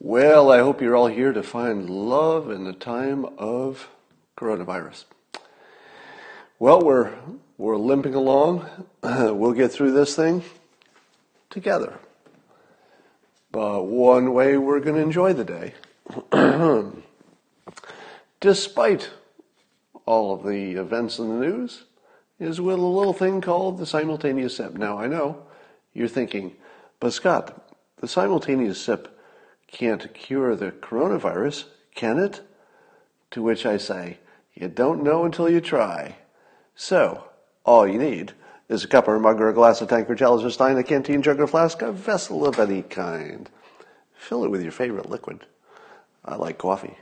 [0.00, 3.90] Well, I hope you're all here to find love in the time of
[4.36, 5.04] coronavirus.
[6.58, 7.12] Well, we're
[7.58, 8.66] we're limping along.
[9.02, 10.42] we'll get through this thing
[11.50, 11.98] together.
[13.52, 15.74] But one way we're going to enjoy the day,
[18.40, 19.10] despite
[20.10, 21.84] all of the events in the news,
[22.40, 24.74] is with a little thing called the simultaneous sip.
[24.74, 25.44] Now, I know
[25.92, 26.56] you're thinking,
[26.98, 29.16] but Scott, the simultaneous sip
[29.68, 32.40] can't cure the coronavirus, can it?
[33.30, 34.18] To which I say,
[34.52, 36.16] you don't know until you try.
[36.74, 37.28] So,
[37.64, 38.32] all you need
[38.68, 40.76] is a cup or a mug or a glass, a tank or chalice or stein,
[40.76, 43.48] a canteen, jug or flask, a vessel of any kind.
[44.12, 45.46] Fill it with your favorite liquid.
[46.24, 46.96] I like coffee.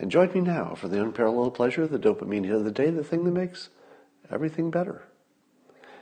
[0.00, 3.04] And join me now for the unparalleled pleasure, the dopamine hit of the day, the
[3.04, 3.68] thing that makes
[4.30, 5.02] everything better.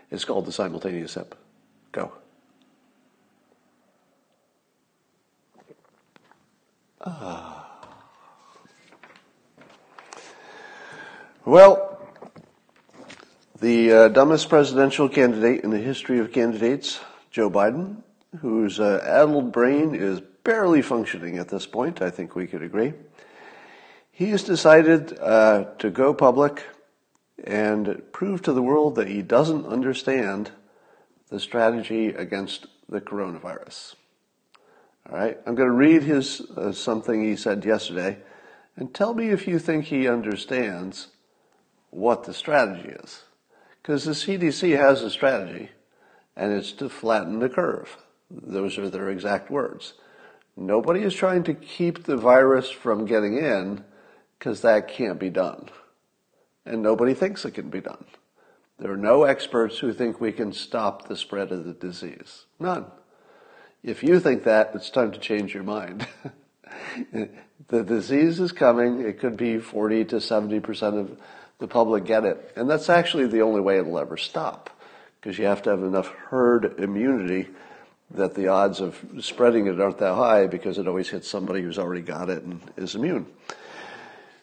[0.08, 1.34] It's called the simultaneous sip.
[1.90, 2.12] Go.
[7.04, 7.64] Ah.
[11.44, 11.98] Well,
[13.60, 17.00] the uh, dumbest presidential candidate in the history of candidates,
[17.32, 17.96] Joe Biden,
[18.40, 22.92] whose uh, addled brain is barely functioning at this point, I think we could agree.
[24.18, 26.64] He has decided uh, to go public
[27.44, 30.50] and prove to the world that he doesn't understand
[31.28, 33.94] the strategy against the coronavirus.
[35.08, 38.18] All right, I'm going to read his uh, something he said yesterday,
[38.74, 41.06] and tell me if you think he understands
[41.90, 43.22] what the strategy is.
[43.80, 45.68] Because the CDC has a strategy,
[46.34, 47.96] and it's to flatten the curve.
[48.28, 49.94] Those are their exact words.
[50.56, 53.84] Nobody is trying to keep the virus from getting in,
[54.38, 55.68] because that can't be done.
[56.64, 58.04] And nobody thinks it can be done.
[58.78, 62.44] There are no experts who think we can stop the spread of the disease.
[62.60, 62.86] None.
[63.82, 66.06] If you think that, it's time to change your mind.
[67.12, 69.00] the disease is coming.
[69.00, 71.18] It could be 40 to 70% of
[71.58, 72.52] the public get it.
[72.56, 74.70] And that's actually the only way it'll ever stop
[75.20, 77.48] because you have to have enough herd immunity
[78.12, 81.78] that the odds of spreading it aren't that high because it always hits somebody who's
[81.78, 83.26] already got it and is immune.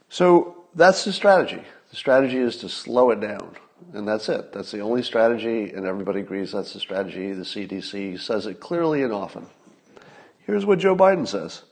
[0.10, 1.62] So that's the strategy.
[1.90, 3.56] The strategy is to slow it down.
[3.94, 4.52] And that's it.
[4.52, 7.32] That's the only strategy, and everybody agrees that's the strategy.
[7.34, 9.48] The CDC says it clearly and often.
[10.40, 11.64] Here's what Joe Biden says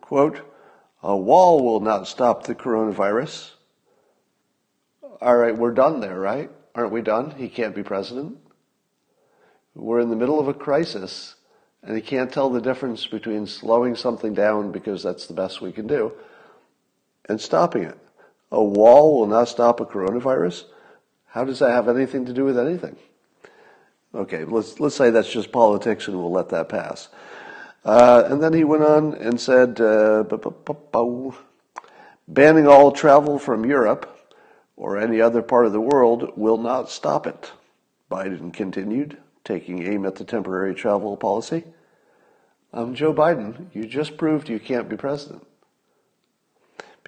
[0.00, 0.40] quote,
[1.02, 3.50] a wall will not stop the coronavirus.
[5.20, 6.50] All right, we're done there, right?
[6.74, 7.32] Aren't we done?
[7.32, 8.38] He can't be president.
[9.74, 11.34] We're in the middle of a crisis,
[11.82, 15.72] and he can't tell the difference between slowing something down because that's the best we
[15.72, 16.12] can do
[17.28, 17.98] and stopping it.
[18.50, 20.64] A wall will not stop a coronavirus.
[21.26, 22.96] How does that have anything to do with anything?
[24.14, 27.08] Okay, let's, let's say that's just politics and we'll let that pass.
[27.84, 30.24] Uh, and then he went on and said, uh,
[32.26, 34.30] banning all travel from Europe
[34.76, 37.52] or any other part of the world will not stop it.
[38.10, 41.64] Biden continued, taking aim at the temporary travel policy.
[42.72, 45.46] I'm Joe Biden, you just proved you can't be president.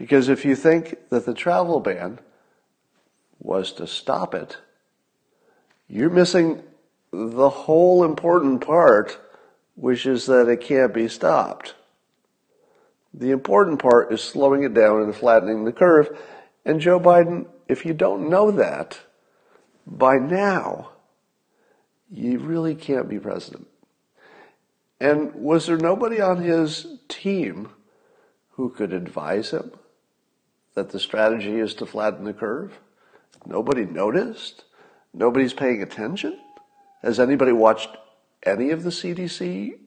[0.01, 2.21] Because if you think that the travel ban
[3.39, 4.57] was to stop it,
[5.89, 6.63] you're missing
[7.13, 9.21] the whole important part,
[9.75, 11.75] which is that it can't be stopped.
[13.13, 16.19] The important part is slowing it down and flattening the curve.
[16.65, 18.99] And Joe Biden, if you don't know that
[19.87, 20.93] by now,
[22.11, 23.69] you really can't be president.
[24.99, 27.69] And was there nobody on his team
[28.53, 29.73] who could advise him
[30.75, 32.79] that the strategy is to flatten the curve?
[33.47, 34.65] Nobody noticed?
[35.13, 36.39] Nobody's paying attention?
[37.03, 37.97] Has anybody watched
[38.43, 39.79] any of the CDC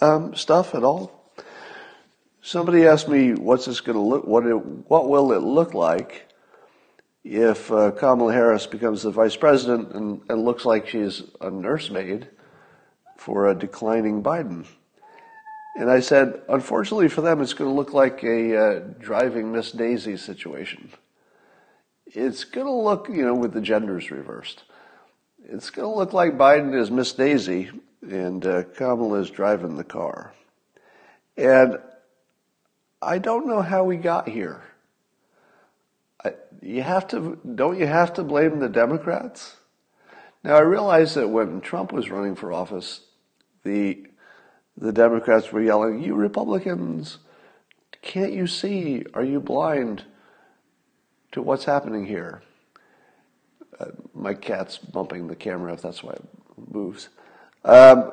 [0.00, 1.32] um, stuff at all?
[2.40, 4.26] Somebody asked me, "What's this going to look?
[4.26, 6.28] What it, what will it look like
[7.24, 12.28] if uh, Kamala Harris becomes the vice president and, and looks like she's a nursemaid
[13.16, 14.66] for a declining Biden?"
[15.78, 19.72] And I said, "Unfortunately for them, it's going to look like a uh, driving Miss
[19.72, 20.90] Daisy situation."
[22.14, 24.64] it's going to look, you know, with the genders reversed.
[25.44, 27.70] It's going to look like Biden is Miss Daisy
[28.02, 30.32] and uh, Kamala is driving the car.
[31.36, 31.78] And
[33.00, 34.62] I don't know how we got here.
[36.24, 39.56] I, you have to, don't you have to blame the Democrats?
[40.42, 43.00] Now I realize that when Trump was running for office,
[43.64, 44.07] the
[44.80, 47.18] the Democrats were yelling, "You Republicans,
[48.02, 49.04] can't you see?
[49.14, 50.04] Are you blind?"
[51.32, 52.42] to what's happening here.
[53.78, 56.24] uh, my cat's bumping the camera if that's why it
[56.72, 57.08] moves.
[57.64, 58.12] Um,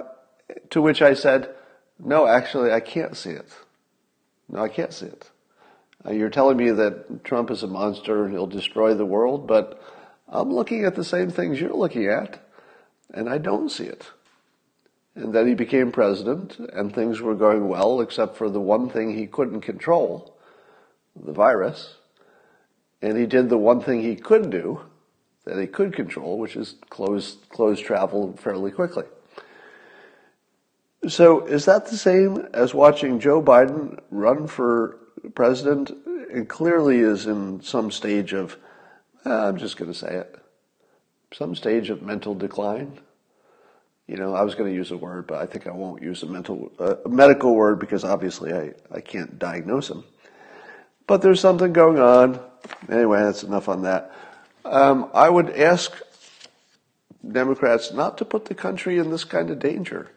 [0.70, 1.50] to which I said,
[1.98, 3.50] no, actually, I can't see it.
[4.50, 5.30] No, I can't see it.
[6.06, 9.82] Uh, you're telling me that Trump is a monster and he'll destroy the world, but
[10.28, 12.40] I'm looking at the same things you're looking at,
[13.14, 14.12] and I don't see it.
[15.16, 19.16] And then he became president, and things were going well, except for the one thing
[19.16, 20.38] he couldn't control,
[21.16, 21.96] the virus.
[23.02, 24.82] And he did the one thing he could do,
[25.46, 29.06] that he could control, which is close, close travel fairly quickly.
[31.08, 34.98] So is that the same as watching Joe Biden run for
[35.34, 35.92] president
[36.32, 38.58] and clearly is in some stage of,
[39.26, 40.36] uh, I'm just going to say it,
[41.32, 43.00] some stage of mental decline?
[44.08, 46.22] You know, I was going to use a word, but I think I won't use
[46.22, 50.04] a mental, uh, medical word because obviously I, I can't diagnose him.
[51.08, 52.40] But there's something going on.
[52.90, 54.12] Anyway, that's enough on that.
[54.64, 55.92] Um, I would ask
[57.28, 60.12] Democrats not to put the country in this kind of danger.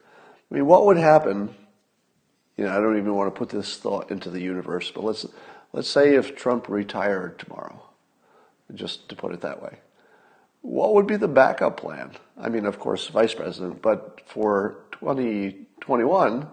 [0.50, 1.54] I mean, what would happen?
[2.56, 5.26] You know, I don't even want to put this thought into the universe, but let's
[5.72, 7.82] let's say if Trump retired tomorrow,
[8.74, 9.78] just to put it that way.
[10.62, 12.12] What would be the backup plan?
[12.36, 16.48] I mean, of course, vice president, but for 2021,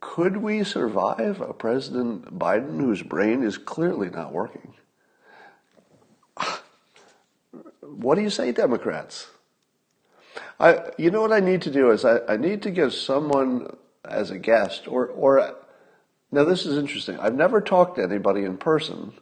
[0.00, 4.74] could we survive a President Biden whose brain is clearly not working?
[7.80, 9.28] What do you say, Democrats?
[10.58, 13.76] I, you know what I need to do is I, I need to get someone
[14.04, 15.54] as a guest or, or,
[16.30, 17.18] now this is interesting.
[17.18, 19.12] I've never talked to anybody in person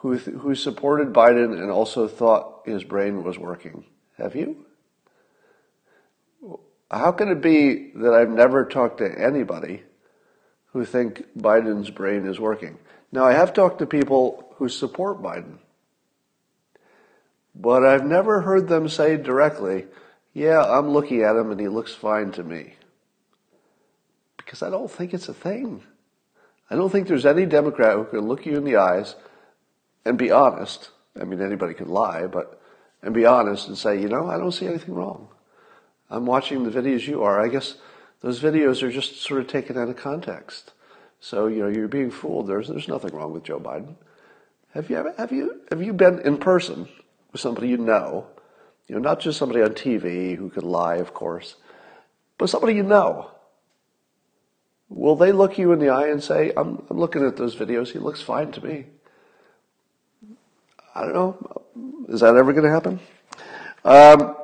[0.00, 3.84] who, who supported Biden and also thought his brain was working.
[4.16, 4.64] Have you?
[6.90, 9.82] How can it be that I've never talked to anybody
[10.72, 12.78] who think Biden's brain is working?
[13.12, 15.58] Now I have talked to people who support Biden.
[17.54, 19.86] But I've never heard them say directly,
[20.32, 22.74] yeah, I'm looking at him and he looks fine to me.
[24.38, 25.82] Because I don't think it's a thing.
[26.70, 29.14] I don't think there's any Democrat who can look you in the eyes
[30.04, 30.90] and be honest.
[31.20, 32.60] I mean, anybody can lie, but,
[33.02, 35.28] and be honest and say, you know, I don't see anything wrong.
[36.08, 37.40] I'm watching the videos you are.
[37.40, 37.76] I guess
[38.20, 40.72] those videos are just sort of taken out of context.
[41.20, 42.46] So, you know, you're being fooled.
[42.46, 43.94] There's, there's nothing wrong with Joe Biden.
[44.74, 46.88] Have you ever, have you, have you been in person
[47.32, 48.26] with somebody you know,
[48.88, 51.56] you know, not just somebody on TV who could lie, of course,
[52.38, 53.30] but somebody you know.
[54.88, 57.92] Will they look you in the eye and say, I'm, I'm looking at those videos,
[57.92, 58.86] he looks fine to me?
[60.94, 61.62] I don't know.
[62.08, 63.00] Is that ever going to happen?
[63.84, 64.36] Um,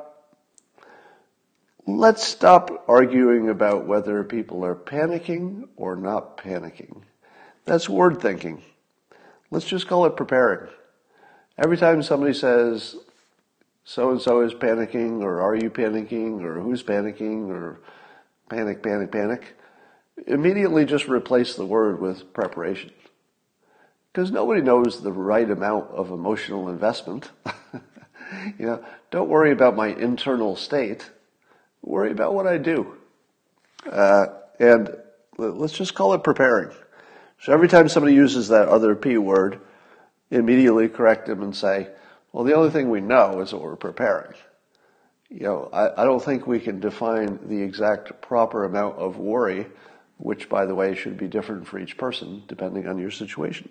[1.85, 7.01] let's stop arguing about whether people are panicking or not panicking.
[7.65, 8.61] That's word thinking.
[9.51, 10.69] Let's just call it preparing.
[11.57, 12.95] Every time somebody says,
[13.83, 17.81] so and so is panicking, or are you panicking, or who's panicking, or
[18.49, 19.55] panic, panic, panic,
[20.25, 22.91] immediately just replace the word with preparation.
[24.17, 27.29] Because nobody knows the right amount of emotional investment.
[28.57, 31.07] you know, don't worry about my internal state.
[31.83, 32.97] Worry about what I do.
[33.85, 34.25] Uh,
[34.59, 34.89] and
[35.37, 36.71] let's just call it preparing.
[37.43, 39.59] So every time somebody uses that other P word,
[40.31, 41.87] immediately correct them and say,
[42.31, 44.33] well, the only thing we know is that we're preparing.
[45.29, 49.67] You know, I, I don't think we can define the exact proper amount of worry,
[50.17, 53.69] which, by the way, should be different for each person depending on your situation.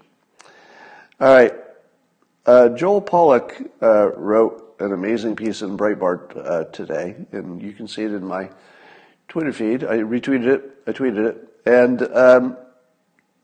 [1.19, 1.55] All right.
[2.45, 7.89] Uh, Joel Pollak uh, wrote an amazing piece in Breitbart uh, today, and you can
[7.89, 8.51] see it in my
[9.27, 9.83] Twitter feed.
[9.83, 12.59] I retweeted it, I tweeted it, and um,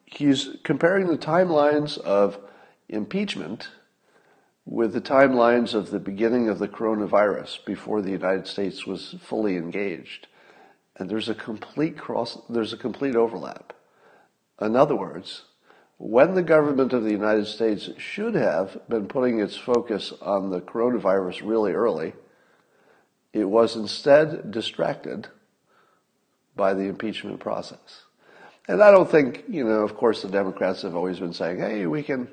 [0.04, 2.38] he's comparing the timelines of
[2.90, 3.68] impeachment
[4.66, 9.56] with the timelines of the beginning of the coronavirus before the United States was fully
[9.56, 10.26] engaged.
[10.96, 13.72] And there's a complete cross, there's a complete overlap.
[14.60, 15.44] In other words,
[16.04, 20.60] when the government of the United States should have been putting its focus on the
[20.60, 22.12] coronavirus really early,
[23.32, 25.28] it was instead distracted
[26.56, 28.02] by the impeachment process.
[28.66, 31.86] And I don't think, you know, of course the Democrats have always been saying, hey,
[31.86, 32.26] we can,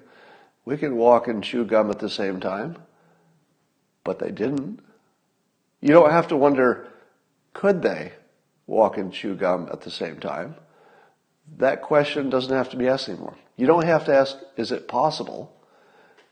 [0.65, 2.75] we can walk and chew gum at the same time.
[4.03, 4.79] But they didn't.
[5.79, 6.87] You don't have to wonder,
[7.53, 8.13] could they
[8.65, 10.55] walk and chew gum at the same time?
[11.59, 13.35] That question doesn't have to be asked anymore.
[13.59, 15.53] You don't have to ask, is it possible?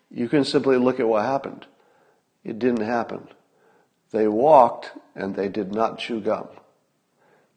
[0.10, 1.66] You can simply look at what happened.
[2.46, 3.28] It didn't happen.
[4.12, 6.48] They walked and they did not chew gum.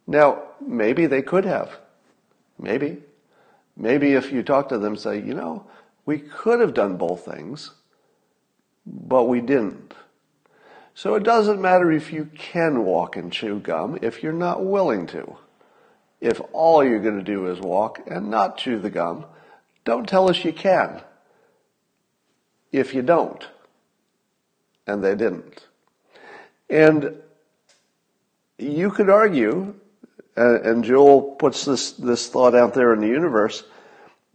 [0.08, 1.78] Now, maybe they could have.
[2.58, 2.98] Maybe.
[3.76, 5.66] Maybe if you talk to them, say, you know,
[6.04, 7.70] we could have done both things,
[8.84, 9.94] but we didn't.
[10.96, 15.06] So it doesn't matter if you can walk and chew gum if you're not willing
[15.06, 15.36] to.
[16.20, 19.26] If all you're going to do is walk and not chew the gum,
[19.84, 21.02] don't tell us you can.
[22.72, 23.46] If you don't.
[24.86, 25.66] And they didn't.
[26.68, 27.16] And
[28.58, 29.74] you could argue,
[30.36, 33.64] uh, and Joel puts this, this thought out there in the universe,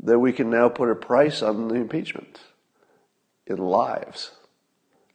[0.04, 2.40] that we can now put a price on the impeachment
[3.48, 4.32] in lives.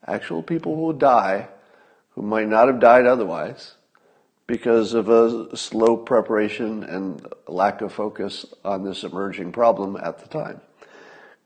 [0.07, 1.47] Actual people who will die
[2.11, 3.75] who might not have died otherwise
[4.51, 10.27] because of a slow preparation and lack of focus on this emerging problem at the
[10.27, 10.59] time.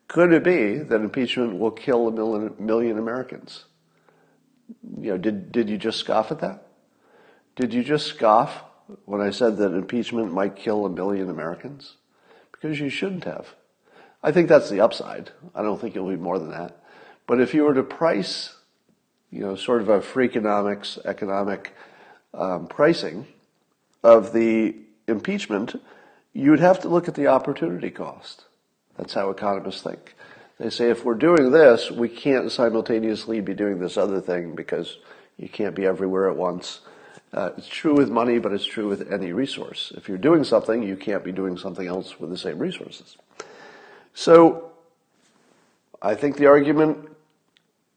[0.07, 3.65] Could it be that impeachment will kill a million, million Americans?
[4.99, 6.65] You know, did, did you just scoff at that?
[7.55, 8.63] Did you just scoff
[9.05, 11.97] when I said that impeachment might kill a million Americans?
[12.51, 13.53] Because you shouldn't have.
[14.23, 15.29] I think that's the upside.
[15.53, 16.83] I don't think it'll be more than that.
[17.27, 18.55] But if you were to price,
[19.29, 21.75] you know, sort of a Freakonomics economic
[22.35, 23.27] um, pricing
[24.03, 24.75] of the
[25.07, 25.81] impeachment,
[26.33, 28.45] you would have to look at the opportunity cost.
[28.97, 30.15] That's how economists think.
[30.59, 34.97] They say if we're doing this, we can't simultaneously be doing this other thing because
[35.37, 36.79] you can't be everywhere at once.
[37.33, 39.91] Uh, it's true with money, but it's true with any resource.
[39.97, 43.17] If you're doing something, you can't be doing something else with the same resources.
[44.13, 44.71] So,
[46.01, 47.09] I think the argument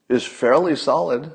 [0.09, 1.31] is fairly solid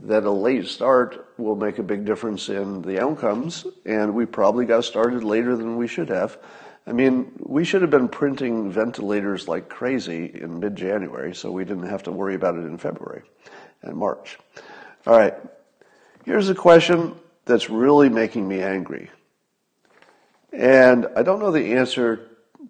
[0.00, 4.64] that a late start will make a big difference in the outcomes, and we probably
[4.64, 6.38] got started later than we should have.
[6.86, 11.64] I mean, we should have been printing ventilators like crazy in mid January, so we
[11.64, 13.22] didn't have to worry about it in February
[13.82, 14.38] and March.
[15.06, 15.34] All right,
[16.24, 17.14] here's a question
[17.44, 19.10] that's really making me angry.
[20.52, 22.28] And I don't know the answer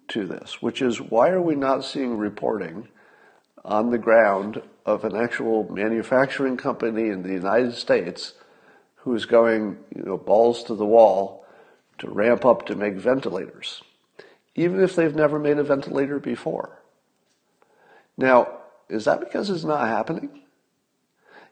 [0.09, 2.87] to this, which is why are we not seeing reporting
[3.63, 8.33] on the ground of an actual manufacturing company in the United States
[8.95, 11.45] who's going, you know, balls to the wall
[11.99, 13.81] to ramp up to make ventilators,
[14.55, 16.79] even if they've never made a ventilator before.
[18.17, 18.49] Now,
[18.89, 20.41] is that because it's not happening?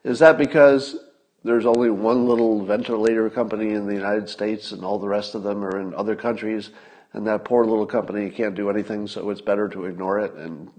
[0.03, 0.97] Is that because
[1.43, 5.43] there's only one little ventilator company in the United States and all the rest of
[5.43, 6.71] them are in other countries
[7.13, 10.71] and that poor little company can't do anything so it's better to ignore it and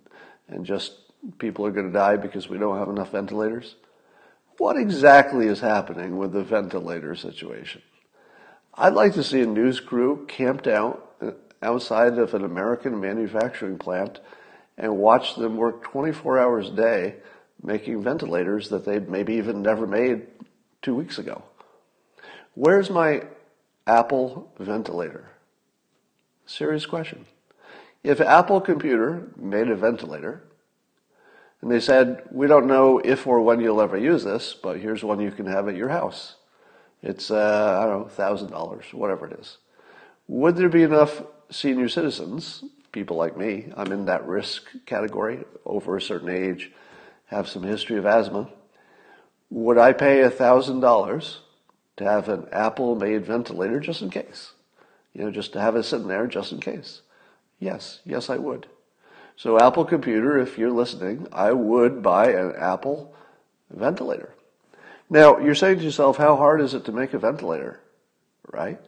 [0.48, 1.05] and just
[1.38, 3.76] people are going to die because we don't have enough ventilators?
[4.58, 7.82] What exactly is happening with the ventilator situation?
[8.74, 13.78] I'd like to see a news crew camped out uh, outside of an American manufacturing
[13.78, 14.20] plant
[14.78, 17.14] and watch them work 24 hours a day
[17.62, 20.26] making ventilators that they'd maybe even never made
[20.82, 21.42] two weeks ago.
[22.54, 23.24] Where's my
[23.86, 25.30] Apple ventilator?
[26.46, 27.26] Serious question.
[28.04, 30.42] If Apple Computer made a ventilator
[31.62, 35.02] and they said, we don't know if or when you'll ever use this, but here's
[35.02, 36.36] one you can have at your house.
[37.02, 39.58] It's, uh, I don't know, thousand dollars, whatever it is.
[40.28, 45.96] Would there be enough senior citizens, people like me, I'm in that risk category, over
[45.96, 46.72] a certain age,
[47.26, 48.48] have some history of asthma.
[49.50, 51.40] Would I pay a thousand dollars
[51.96, 54.52] to have an Apple made ventilator just in case?
[55.12, 57.02] You know, just to have it sitting there just in case.
[57.58, 58.66] Yes, yes, I would.
[59.36, 63.14] So Apple Computer, if you're listening, I would buy an Apple
[63.70, 64.34] ventilator.
[65.10, 67.80] Now, you're saying to yourself, how hard is it to make a ventilator?
[68.50, 68.80] Right?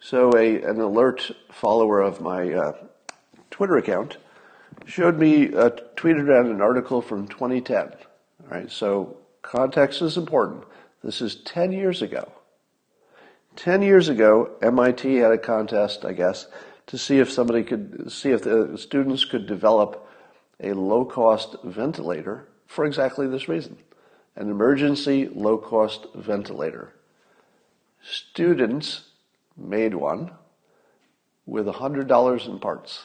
[0.00, 2.72] So a, an alert follower of my uh,
[3.50, 4.16] Twitter account
[4.86, 7.82] showed me, uh, tweeted out an article from 2010.
[7.82, 7.92] All
[8.50, 10.64] right, so context is important.
[11.04, 12.32] This is 10 years ago.
[13.56, 16.46] 10 years ago, MIT had a contest, I guess,
[16.86, 20.08] to see if somebody could see if the students could develop
[20.60, 23.76] a low cost ventilator for exactly this reason
[24.36, 26.94] an emergency low cost ventilator.
[28.02, 29.02] Students
[29.56, 30.32] made one
[31.46, 33.02] with $100 in parts.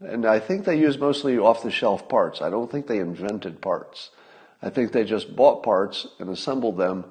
[0.00, 2.40] And I think they used mostly off the shelf parts.
[2.40, 4.10] I don't think they invented parts.
[4.62, 7.04] I think they just bought parts and assembled them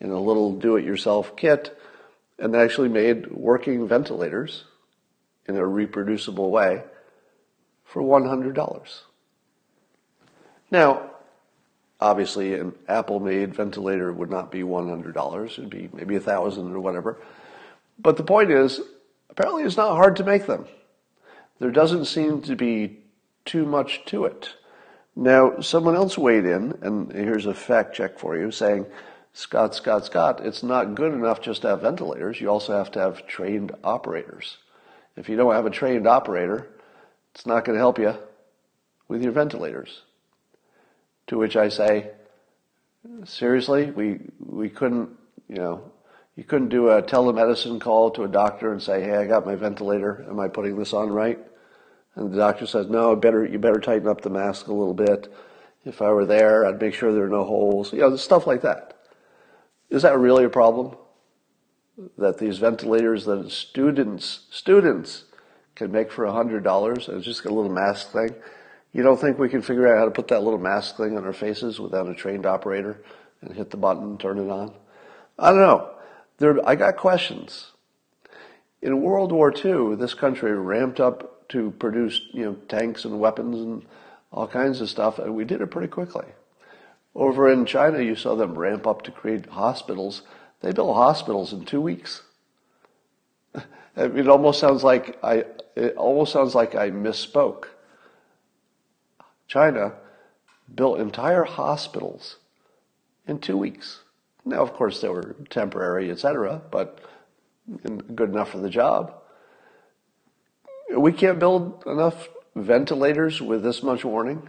[0.00, 1.76] in a little do it yourself kit
[2.38, 4.64] and actually made working ventilators
[5.46, 6.82] in a reproducible way
[7.84, 9.00] for $100.
[10.70, 11.10] Now,
[12.00, 16.80] obviously, an Apple made ventilator would not be $100, it'd be maybe a thousand or
[16.80, 17.18] whatever.
[17.98, 18.80] But the point is,
[19.28, 20.66] apparently, it's not hard to make them.
[21.58, 23.00] There doesn't seem to be
[23.44, 24.54] too much to it.
[25.16, 28.86] Now, someone else weighed in, and here's a fact check for you saying,
[29.32, 32.40] Scott, Scott, Scott, it's not good enough just to have ventilators.
[32.40, 34.58] You also have to have trained operators.
[35.16, 36.68] If you don't have a trained operator,
[37.34, 38.14] it's not going to help you
[39.08, 40.02] with your ventilators.
[41.28, 42.10] To which I say,
[43.24, 45.10] seriously, we, we couldn't,
[45.48, 45.92] you know,
[46.36, 49.56] you couldn't do a telemedicine call to a doctor and say, hey, I got my
[49.56, 50.24] ventilator.
[50.28, 51.38] Am I putting this on right?
[52.14, 55.32] And the doctor says, no, better, you better tighten up the mask a little bit.
[55.84, 57.92] If I were there, I'd make sure there are no holes.
[57.92, 58.96] You know, stuff like that.
[59.88, 60.96] Is that really a problem?
[62.18, 65.24] That these ventilators that students, students
[65.74, 68.34] can make for $100 and it's just a little mask thing.
[68.92, 71.24] You don't think we can figure out how to put that little mask thing on
[71.24, 73.02] our faces without a trained operator
[73.40, 74.72] and hit the button, and turn it on?
[75.38, 75.90] I don't know.
[76.38, 77.72] There, I got questions.
[78.82, 83.58] In World War II, this country ramped up to produce, you know, tanks and weapons
[83.60, 83.86] and
[84.32, 86.26] all kinds of stuff, and we did it pretty quickly.
[87.14, 90.22] Over in China, you saw them ramp up to create hospitals.
[90.60, 92.22] They built hospitals in two weeks.
[93.96, 97.66] It almost sounds like I, it almost sounds like I misspoke.
[99.46, 99.94] China
[100.72, 102.36] built entire hospitals
[103.26, 104.00] in two weeks.
[104.44, 107.00] Now, of course, they were temporary, etc., but
[108.14, 109.14] good enough for the job.
[110.96, 114.48] We can't build enough ventilators with this much warning.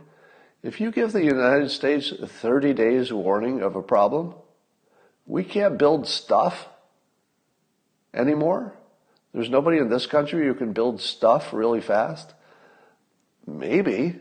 [0.64, 4.36] If you give the United States 30 days warning of a problem,
[5.32, 6.68] we can't build stuff
[8.14, 8.74] anymore.
[9.34, 12.34] There's nobody in this country who can build stuff really fast.
[13.48, 14.20] Maybe.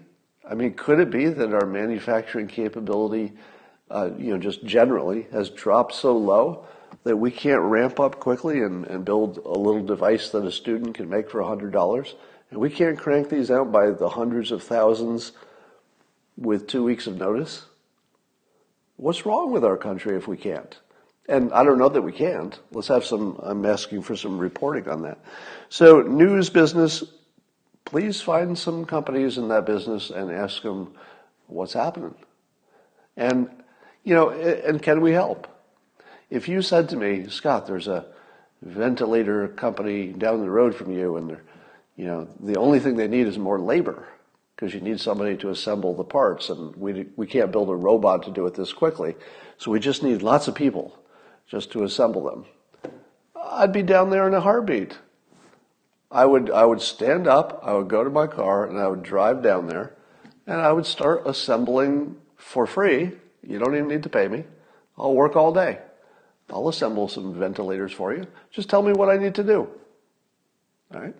[0.49, 3.33] I mean, could it be that our manufacturing capability,
[3.90, 6.64] uh, you know, just generally has dropped so low
[7.02, 10.95] that we can't ramp up quickly and, and build a little device that a student
[10.95, 12.14] can make for $100?
[12.52, 15.33] And we can't crank these out by the hundreds of thousands
[16.37, 17.64] with two weeks of notice?
[18.97, 20.79] What's wrong with our country if we can't?
[21.30, 22.58] And I don't know that we can't.
[22.72, 25.18] Let's have some, I'm asking for some reporting on that.
[25.68, 27.04] So, news business,
[27.84, 30.92] please find some companies in that business and ask them
[31.46, 32.16] what's happening.
[33.16, 33.49] And,
[34.02, 35.46] you know, and can we help?
[36.30, 38.06] If you said to me, Scott, there's a
[38.62, 41.45] ventilator company down the road from you and they're,
[41.97, 44.04] you know, the only thing they need is more labor
[44.56, 48.25] because you need somebody to assemble the parts and we, we can't build a robot
[48.25, 49.14] to do it this quickly.
[49.58, 50.97] So we just need lots of people
[51.50, 52.45] just to assemble them.
[53.34, 54.97] I'd be down there in a heartbeat.
[56.10, 59.02] I would, I would stand up, I would go to my car, and I would
[59.02, 59.95] drive down there,
[60.47, 63.13] and I would start assembling for free.
[63.43, 64.45] You don't even need to pay me.
[64.97, 65.78] I'll work all day.
[66.50, 68.26] I'll assemble some ventilators for you.
[68.50, 69.69] Just tell me what I need to do.
[70.95, 71.15] All right?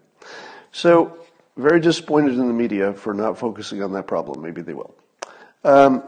[0.73, 1.19] So,
[1.57, 4.43] very disappointed in the media for not focusing on that problem.
[4.43, 4.95] Maybe they will.
[5.65, 6.03] Um,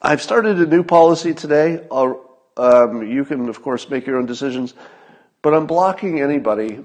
[0.00, 1.84] I've started a new policy today.
[1.90, 4.74] Um, you can, of course, make your own decisions,
[5.42, 6.84] but I'm blocking anybody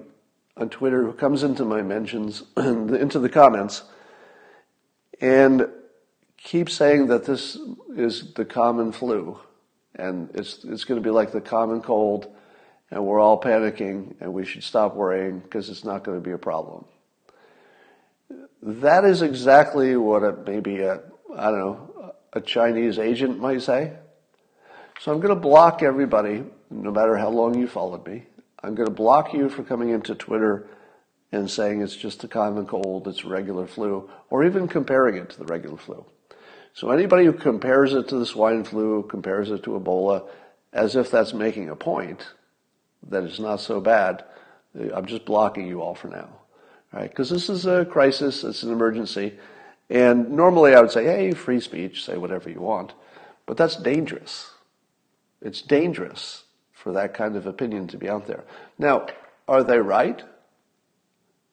[0.58, 3.84] on Twitter who comes into my mentions, into the comments,
[5.21, 5.67] and
[6.38, 7.56] keeps saying that this
[7.95, 9.39] is the common flu,
[9.93, 12.28] and it's it's going to be like the common cold,
[12.89, 16.34] and we're all panicking, and we should stop worrying because it's not going to be
[16.34, 16.86] a problem.
[18.63, 21.04] That is exactly what it maybe a
[21.36, 21.92] I don't know
[22.33, 23.93] a Chinese agent might say.
[24.99, 28.23] So I'm going to block everybody, no matter how long you followed me.
[28.63, 30.67] I'm going to block you for coming into Twitter
[31.31, 35.39] and saying it's just a common cold, it's regular flu, or even comparing it to
[35.39, 36.05] the regular flu.
[36.73, 40.27] So anybody who compares it to the swine flu, compares it to Ebola,
[40.71, 42.25] as if that's making a point
[43.09, 44.23] that it's not so bad,
[44.93, 46.29] I'm just blocking you all for now.
[46.91, 47.09] Right?
[47.09, 49.33] Because this is a crisis, it's an emergency,
[49.89, 52.93] and normally I would say, hey, free speech, say whatever you want.
[53.45, 54.51] But that's dangerous.
[55.41, 58.43] It's dangerous for that kind of opinion to be out there.
[58.77, 59.07] Now,
[59.47, 60.21] are they right?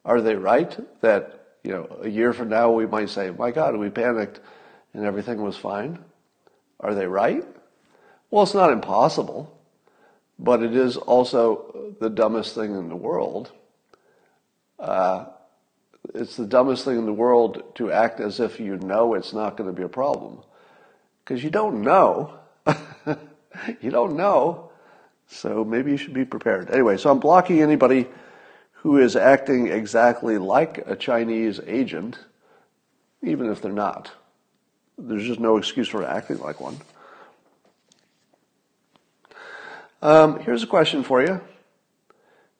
[0.04, 3.76] Are they right that, you know, a year from now we might say, my God,
[3.76, 4.40] we panicked
[4.94, 5.98] and everything was fine?
[6.78, 7.44] Are they right?
[8.30, 9.58] Well, it's not impossible,
[10.38, 13.52] but it is also the dumbest thing in the world.
[14.78, 15.26] Uh,
[16.14, 19.56] it's the dumbest thing in the world to act as if you know it's not
[19.56, 20.42] going to be a problem.
[21.24, 22.34] Because you don't know.
[23.80, 24.70] you don't know.
[25.28, 26.70] So maybe you should be prepared.
[26.70, 28.08] Anyway, so I'm blocking anybody
[28.72, 32.18] who is acting exactly like a Chinese agent,
[33.22, 34.10] even if they're not.
[34.98, 36.78] There's just no excuse for acting like one.
[40.02, 41.40] Um, here's a question for you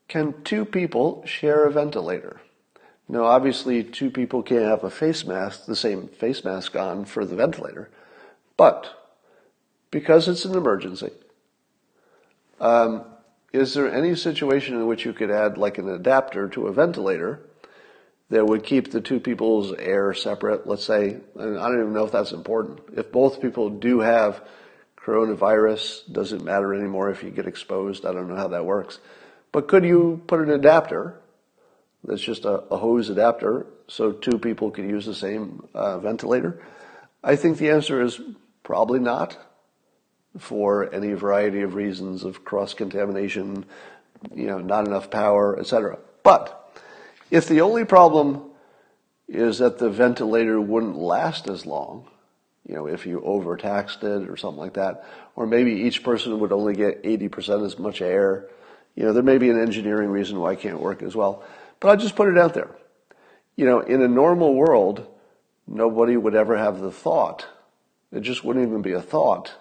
[0.09, 2.41] Can two people share a ventilator?
[3.11, 7.25] Now, obviously, two people can't have a face mask, the same face mask on for
[7.25, 7.91] the ventilator,
[8.57, 8.87] but
[9.91, 11.11] because it's an emergency,
[12.61, 13.05] um,
[13.53, 17.41] is there any situation in which you could add like an adapter to a ventilator
[18.29, 22.05] that would keep the two people's air separate, let's say, and I don't even know
[22.05, 22.79] if that's important.
[22.97, 24.41] If both people do have
[24.97, 28.07] coronavirus, doesn't matter anymore if you get exposed.
[28.07, 29.01] I don't know how that works.
[29.51, 31.20] But could you put an adapter
[32.05, 36.63] that's just a, a hose adapter so two people could use the same uh, ventilator?
[37.23, 38.21] I think the answer is
[38.63, 39.37] probably not
[40.39, 43.65] for any variety of reasons of cross contamination,
[44.35, 45.99] you know, not enough power, etc.
[46.23, 46.57] But
[47.31, 48.45] if the only problem
[49.29, 52.09] is that the ventilator wouldn't last as long,
[52.67, 56.53] you know, if you overtaxed it or something like that, or maybe each person would
[56.53, 58.49] only get 80% as much air,
[58.95, 61.43] you know, there may be an engineering reason why it can't work as well.
[61.81, 62.71] But I'll just put it out there.
[63.57, 65.07] You know, in a normal world,
[65.67, 67.47] nobody would ever have the thought,
[68.13, 69.53] it just wouldn't even be a thought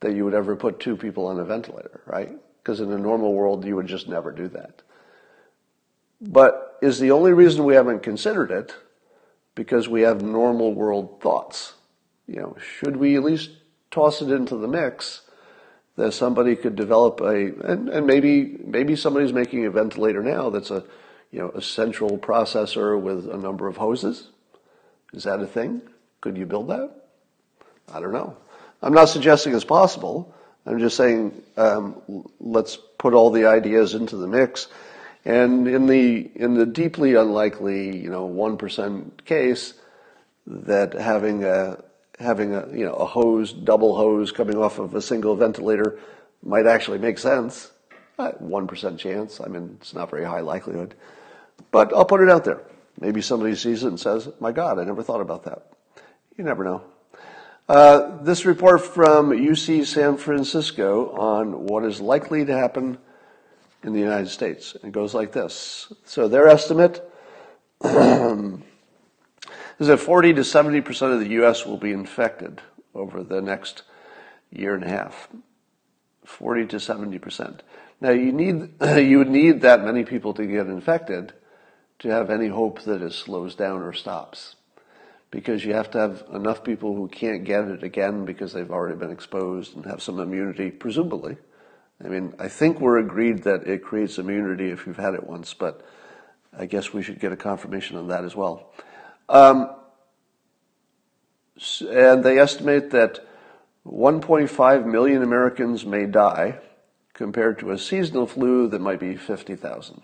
[0.00, 2.30] that you would ever put two people on a ventilator, right?
[2.62, 4.82] Because in a normal world, you would just never do that.
[6.20, 8.74] But is the only reason we haven't considered it
[9.54, 11.74] because we have normal world thoughts.
[12.26, 13.50] You know, should we at least
[13.90, 15.22] toss it into the mix
[15.96, 20.70] that somebody could develop a, and, and maybe, maybe somebody's making a ventilator now that's
[20.70, 20.84] a,
[21.30, 24.28] you know, a central processor with a number of hoses.
[25.12, 25.82] Is that a thing?
[26.20, 26.90] Could you build that?
[27.92, 28.36] I don't know.
[28.82, 30.34] I'm not suggesting it's possible.
[30.66, 34.68] I'm just saying, um, let's put all the ideas into the mix
[35.24, 39.74] and in the in the deeply unlikely, you know, one percent case
[40.46, 41.82] that having a
[42.18, 45.98] having a you know a hose, double hose coming off of a single ventilator
[46.42, 47.70] might actually make sense.
[48.38, 49.40] One percent chance.
[49.40, 50.94] I mean, it's not very high likelihood,
[51.70, 52.62] but I'll put it out there.
[53.00, 55.72] Maybe somebody sees it and says, "My God, I never thought about that."
[56.36, 56.82] You never know.
[57.68, 62.98] Uh, this report from UC San Francisco on what is likely to happen
[63.84, 64.76] in the United States.
[64.82, 65.92] It goes like this.
[66.04, 67.00] So their estimate
[67.84, 67.90] is
[69.78, 71.64] that 40 to 70% of the U.S.
[71.64, 72.60] will be infected
[72.94, 73.82] over the next
[74.50, 75.28] year and a half.
[76.24, 77.60] 40 to 70%.
[78.00, 81.32] Now you need, you would need that many people to get infected
[82.00, 84.56] to have any hope that it slows down or stops.
[85.30, 88.96] Because you have to have enough people who can't get it again because they've already
[88.96, 91.36] been exposed and have some immunity, presumably,
[92.02, 95.52] I mean, I think we're agreed that it creates immunity if you've had it once,
[95.52, 95.82] but
[96.56, 98.72] I guess we should get a confirmation on that as well.
[99.28, 99.70] Um,
[101.82, 103.20] and they estimate that
[103.86, 106.58] 1.5 million Americans may die
[107.12, 110.00] compared to a seasonal flu that might be 50,000.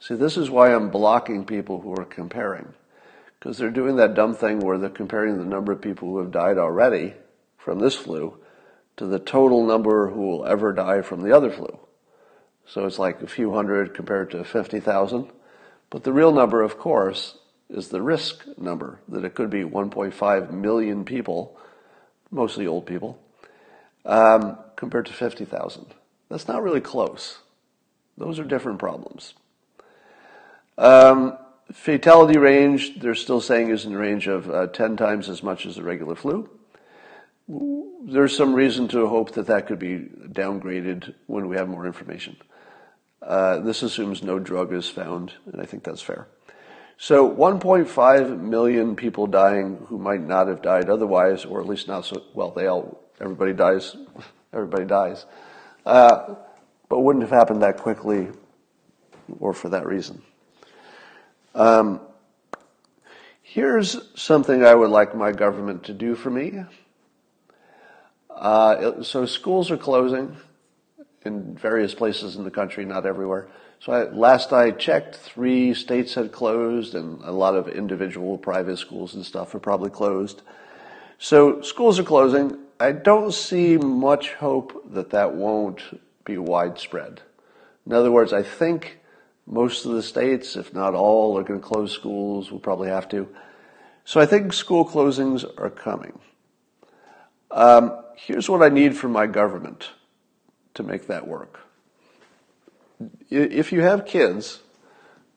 [0.00, 2.72] See, this is why I'm blocking people who are comparing.
[3.38, 6.30] Because they're doing that dumb thing where they're comparing the number of people who have
[6.30, 7.14] died already
[7.58, 8.38] from this flu
[8.96, 11.78] to the total number who will ever die from the other flu.
[12.66, 15.30] So it's like a few hundred compared to 50,000.
[15.90, 17.36] But the real number, of course,
[17.68, 21.58] is the risk number, that it could be 1.5 million people,
[22.30, 23.18] mostly old people,
[24.04, 25.86] um, compared to 50,000.
[26.28, 27.38] That's not really close.
[28.16, 29.34] Those are different problems.
[30.80, 31.38] Um,
[31.72, 35.66] fatality range, they're still saying is in the range of uh, 10 times as much
[35.66, 36.48] as the regular flu
[38.04, 42.36] there's some reason to hope that that could be downgraded when we have more information.
[43.22, 46.28] Uh, this assumes no drug is found, and I think that's fair.
[46.96, 52.04] So 1.5 million people dying who might not have died otherwise, or at least not
[52.04, 52.50] so well.
[52.50, 53.96] They all, everybody dies,
[54.52, 55.26] everybody dies,
[55.84, 56.34] uh,
[56.88, 58.28] but wouldn't have happened that quickly,
[59.38, 60.22] or for that reason.
[61.54, 62.00] Um,
[63.42, 66.64] here's something I would like my government to do for me.
[68.30, 70.36] Uh, so schools are closing
[71.24, 73.48] in various places in the country, not everywhere.
[73.80, 78.78] So I, last I checked, three states had closed, and a lot of individual private
[78.78, 80.42] schools and stuff are probably closed.
[81.18, 82.58] So schools are closing.
[82.78, 85.80] I don't see much hope that that won't
[86.24, 87.22] be widespread.
[87.84, 88.99] In other words, I think
[89.50, 92.50] most of the states, if not all, are going to close schools.
[92.50, 93.28] We'll probably have to.
[94.04, 96.18] So I think school closings are coming.
[97.50, 99.90] Um, here's what I need from my government
[100.74, 101.60] to make that work.
[103.28, 104.60] If you have kids,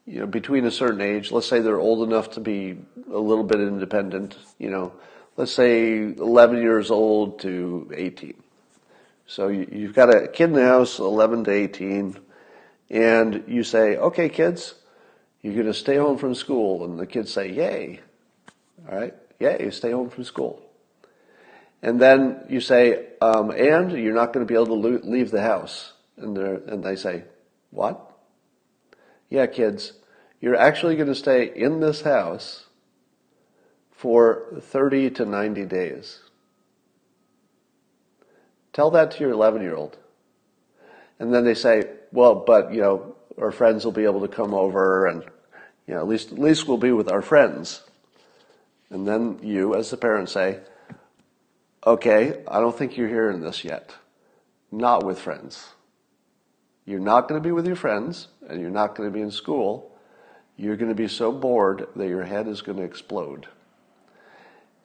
[0.05, 2.77] you know, between a certain age, let's say they're old enough to be
[3.11, 4.93] a little bit independent, you know,
[5.37, 8.35] let's say 11 years old to 18.
[9.25, 12.17] So you've got a kid in the house, 11 to 18,
[12.93, 14.75] and you say, okay, kids,
[15.41, 16.85] you're going to stay home from school.
[16.85, 18.01] And the kids say, yay.
[18.87, 20.61] All right, yay, stay home from school.
[21.81, 25.41] And then you say, um, and you're not going to be able to leave the
[25.41, 25.93] house.
[26.17, 27.23] And, and they say,
[27.71, 28.11] what?
[29.27, 29.93] Yeah, kids,
[30.39, 32.67] you're actually going to stay in this house
[33.89, 36.19] for 30 to 90 days.
[38.71, 39.97] Tell that to your 11 year old.
[41.17, 44.53] And then they say, well, but, you know, our friends will be able to come
[44.53, 45.23] over and,
[45.87, 47.81] you know, at least, at least we'll be with our friends.
[48.91, 50.59] And then you, as the parent, say,
[51.85, 53.95] okay, I don't think you're hearing this yet.
[54.71, 55.67] Not with friends.
[56.85, 59.31] You're not going to be with your friends, and you're not going to be in
[59.31, 59.91] school.
[60.55, 63.47] You're going to be so bored that your head is going to explode.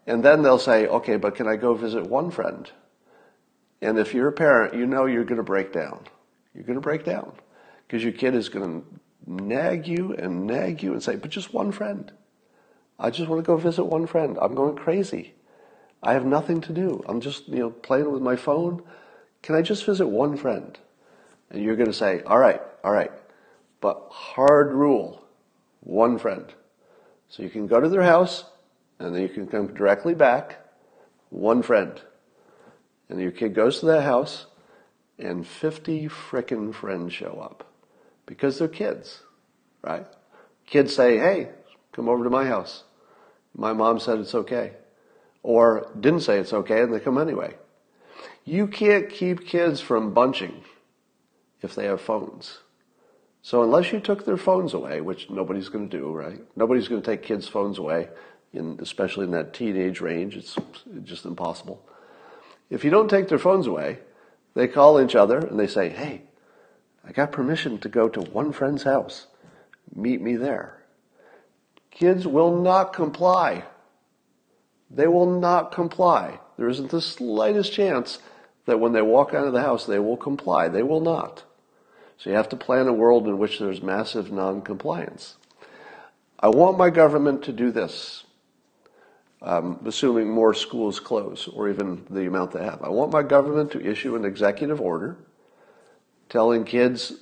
[0.07, 2.71] And then they'll say, okay, but can I go visit one friend?
[3.83, 6.05] And if you're a parent, you know you're going to break down.
[6.59, 7.33] You're going to break down
[7.87, 8.87] because your kid is going to
[9.31, 12.11] nag you and nag you and say, but just one friend.
[12.99, 14.37] I just want to go visit one friend.
[14.42, 15.35] I'm going crazy.
[16.03, 17.05] I have nothing to do.
[17.07, 18.83] I'm just, you know, playing with my phone.
[19.40, 20.77] Can I just visit one friend?
[21.51, 23.12] And you're going to say, all right, all right.
[23.81, 25.25] But hard rule,
[25.79, 26.53] one friend.
[27.29, 28.44] So you can go to their house
[28.99, 30.59] and then you can come directly back,
[31.31, 32.01] one friend.
[33.09, 34.47] And your kid goes to that house
[35.18, 37.72] and 50 frickin' friends show up
[38.26, 39.22] because they're kids,
[39.83, 40.07] right?
[40.66, 41.50] Kids say, hey,
[41.92, 42.85] come over to my house.
[43.54, 44.72] My mom said it's okay.
[45.42, 47.54] Or didn't say it's okay and they come anyway.
[48.44, 50.62] You can't keep kids from bunching
[51.62, 52.59] if they have phones.
[53.42, 56.40] So unless you took their phones away, which nobody's going to do, right?
[56.57, 58.09] Nobody's going to take kids' phones away,
[58.52, 60.37] in, especially in that teenage range.
[60.37, 60.57] It's
[61.04, 61.83] just impossible.
[62.68, 63.98] If you don't take their phones away,
[64.59, 66.23] they call each other and they say, Hey,
[67.07, 69.29] I got permission to go to one friend's house.
[69.94, 70.83] Meet me there.
[71.92, 73.62] Kids will not comply.
[74.90, 76.40] They will not comply.
[76.57, 78.18] There isn't the slightest chance
[78.66, 80.66] that when they walk out of the house, they will comply.
[80.66, 81.44] They will not.
[82.16, 85.37] So you have to plan a world in which there's massive non-compliance.
[86.40, 88.25] I want my government to do this
[89.42, 92.83] um, assuming more schools close or even the amount they have.
[92.83, 95.16] I want my government to issue an executive order
[96.29, 97.14] telling kids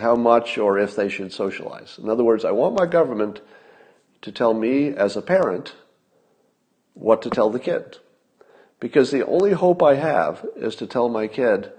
[0.00, 1.98] how much or if they should socialize.
[2.02, 3.40] In other words, I want my government
[4.22, 5.74] to tell me as a parent
[6.94, 7.98] what to tell the kid.
[8.80, 11.72] Because the only hope I have is to tell my kid,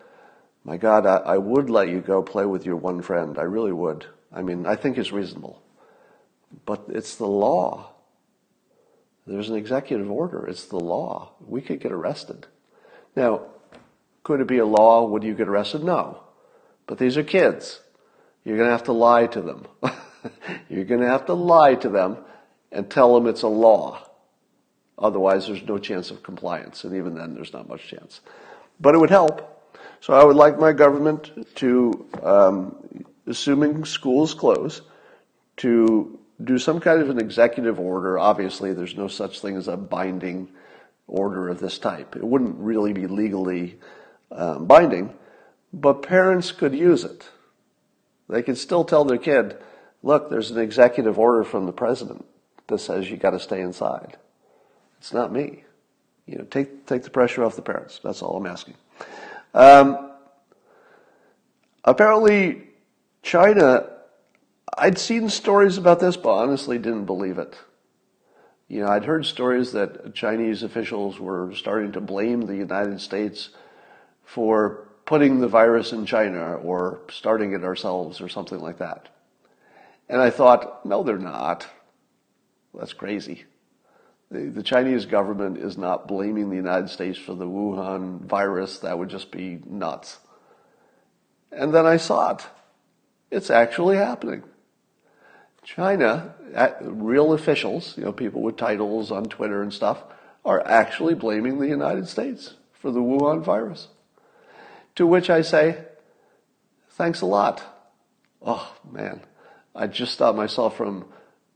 [0.64, 3.38] my God, I, I would let you go play with your one friend.
[3.38, 4.06] I really would.
[4.32, 5.62] I mean, I think it's reasonable.
[6.66, 7.93] But it's the law.
[9.26, 10.46] There's an executive order.
[10.48, 11.34] It's the law.
[11.46, 12.48] We could get arrested.
[13.16, 13.44] Now,
[14.24, 15.06] could it be a law?
[15.06, 15.84] Would you get arrested?
[15.84, 16.24] No.
[16.88, 17.82] But these are kids.
[18.44, 19.68] You're going to have to lie to them.
[20.70, 22.18] You're going to have to lie to them
[22.72, 24.10] and tell them it's a law.
[24.98, 26.84] Otherwise, there's no chance of compliance.
[26.84, 28.22] And even then, there's not much chance.
[28.80, 29.50] But it would help.
[30.02, 34.82] So I would like my government to, um, assuming schools close,
[35.58, 38.20] to do some kind of an executive order.
[38.20, 40.50] Obviously, there's no such thing as a binding
[41.08, 42.16] order of this type.
[42.16, 43.80] It wouldn't really be legally
[44.32, 45.14] um, binding,
[45.72, 47.30] but parents could use it.
[48.30, 49.58] They could still tell their kid,
[50.02, 52.26] look, there's an executive order from the president
[52.68, 54.18] that says you got to stay inside.
[55.00, 55.64] It's not me.
[56.26, 58.00] You know, take, take the pressure off the parents.
[58.04, 58.76] That's all I'm asking.
[59.54, 60.12] Um,
[61.84, 62.64] apparently,
[63.22, 63.93] China
[64.78, 67.56] I'd seen stories about this, but honestly didn't believe it.
[68.68, 73.50] You know, I'd heard stories that Chinese officials were starting to blame the United States
[74.24, 79.10] for putting the virus in China or starting it ourselves or something like that.
[80.10, 81.68] And I thought, no, they're not.
[82.74, 83.44] That's crazy.
[84.32, 88.80] The, the Chinese government is not blaming the United States for the Wuhan virus.
[88.80, 90.20] That would just be nuts.
[91.52, 92.46] And then I saw it.
[93.30, 94.44] It's actually happening.
[95.64, 96.36] China,
[96.82, 100.04] real officials, you know, people with titles on Twitter and stuff,
[100.46, 103.88] are actually blaming the United States for the Wuhan virus.
[104.96, 105.86] To which I say,
[106.92, 107.64] thanks a lot.
[108.42, 109.22] Oh man,
[109.74, 111.06] I just stopped myself from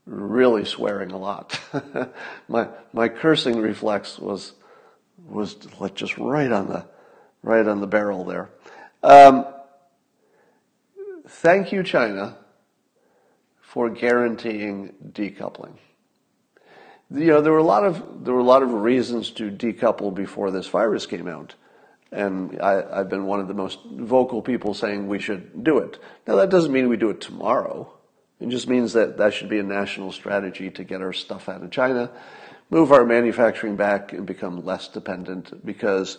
[0.06, 1.60] really swearing a lot.
[2.48, 4.54] my my cursing reflex was
[5.28, 5.54] was
[5.94, 6.86] just right on the
[7.42, 8.48] right on the barrel there.
[9.02, 9.46] Um,
[11.28, 12.36] thank you, China,
[13.78, 15.74] for guaranteeing decoupling.
[17.12, 20.12] You know, there were a lot of there were a lot of reasons to decouple
[20.12, 21.54] before this virus came out,
[22.10, 26.00] and I, I've been one of the most vocal people saying we should do it.
[26.26, 27.88] Now that doesn't mean we do it tomorrow.
[28.40, 31.62] It just means that that should be a national strategy to get our stuff out
[31.62, 32.10] of China,
[32.70, 36.18] move our manufacturing back, and become less dependent because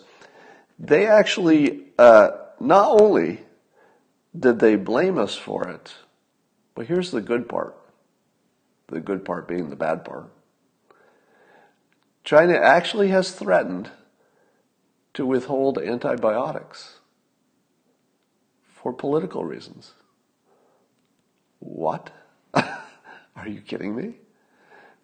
[0.79, 2.29] they actually uh,
[2.61, 3.41] not only
[4.33, 5.93] did they blame us for it,
[6.79, 7.75] But here's the good part
[8.87, 10.31] the good part being the bad part.
[12.23, 13.91] China actually has threatened
[15.13, 16.99] to withhold antibiotics
[18.63, 19.91] for political reasons.
[21.59, 22.11] What?
[22.53, 24.13] Are you kidding me?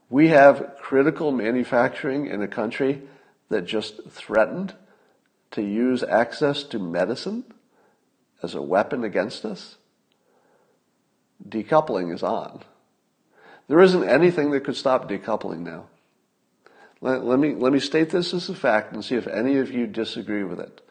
[0.09, 3.01] We have critical manufacturing in a country
[3.49, 4.75] that just threatened
[5.51, 7.43] to use access to medicine
[8.41, 9.75] as a weapon against us.
[11.47, 12.63] Decoupling is on.
[13.67, 15.85] There isn't anything that could stop decoupling now.
[17.01, 19.71] Let, let, me, let me state this as a fact and see if any of
[19.71, 20.81] you disagree with it.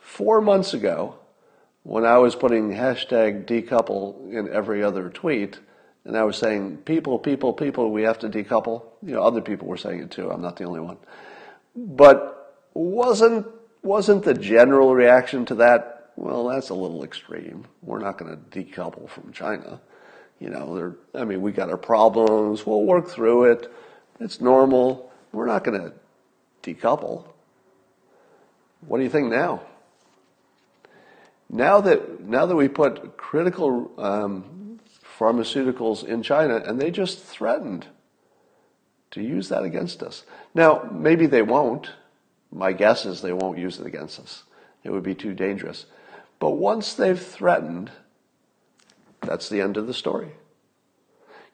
[0.00, 1.16] Four months ago,
[1.82, 5.58] when I was putting hashtag decouple in every other tweet,
[6.04, 8.82] and I was saying, people, people, people, we have to decouple.
[9.02, 10.30] You know, other people were saying it too.
[10.30, 10.96] I'm not the only one.
[11.76, 13.46] But wasn't,
[13.82, 17.64] wasn't the general reaction to that, well, that's a little extreme.
[17.80, 19.80] We're not going to decouple from China.
[20.40, 22.66] You know, I mean, we got our problems.
[22.66, 23.72] We'll work through it.
[24.18, 25.12] It's normal.
[25.30, 25.92] We're not going to
[26.64, 27.24] decouple.
[28.80, 29.62] What do you think now?
[31.48, 34.80] Now that now that we put critical um,
[35.18, 37.86] pharmaceuticals in China, and they just threatened
[39.12, 40.24] to use that against us.
[40.52, 41.90] Now, maybe they won't.
[42.50, 44.42] My guess is they won't use it against us.
[44.82, 45.86] It would be too dangerous.
[46.38, 47.90] But once they've threatened,
[49.22, 50.32] that's the end of the story.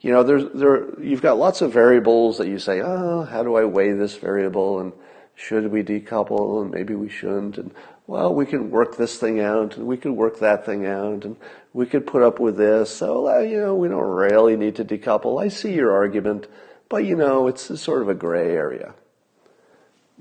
[0.00, 3.56] You know, there's, there, you've got lots of variables that you say, oh, how do
[3.56, 4.78] I weigh this variable?
[4.80, 4.92] And
[5.34, 6.60] should we decouple?
[6.60, 7.56] And maybe we shouldn't.
[7.56, 7.72] And
[8.06, 11.36] well, we can work this thing out and we could work that thing out and
[11.72, 12.94] we could put up with this.
[12.94, 15.42] So, uh, you know, we don't really need to decouple.
[15.42, 16.48] I see your argument,
[16.90, 18.94] but you know, it's sort of a gray area.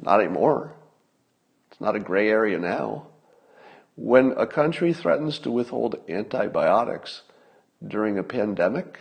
[0.02, 0.73] Not anymore.
[1.71, 3.08] It's not a gray area now.
[3.95, 7.21] When a country threatens to withhold antibiotics
[7.86, 8.99] during a pandemic,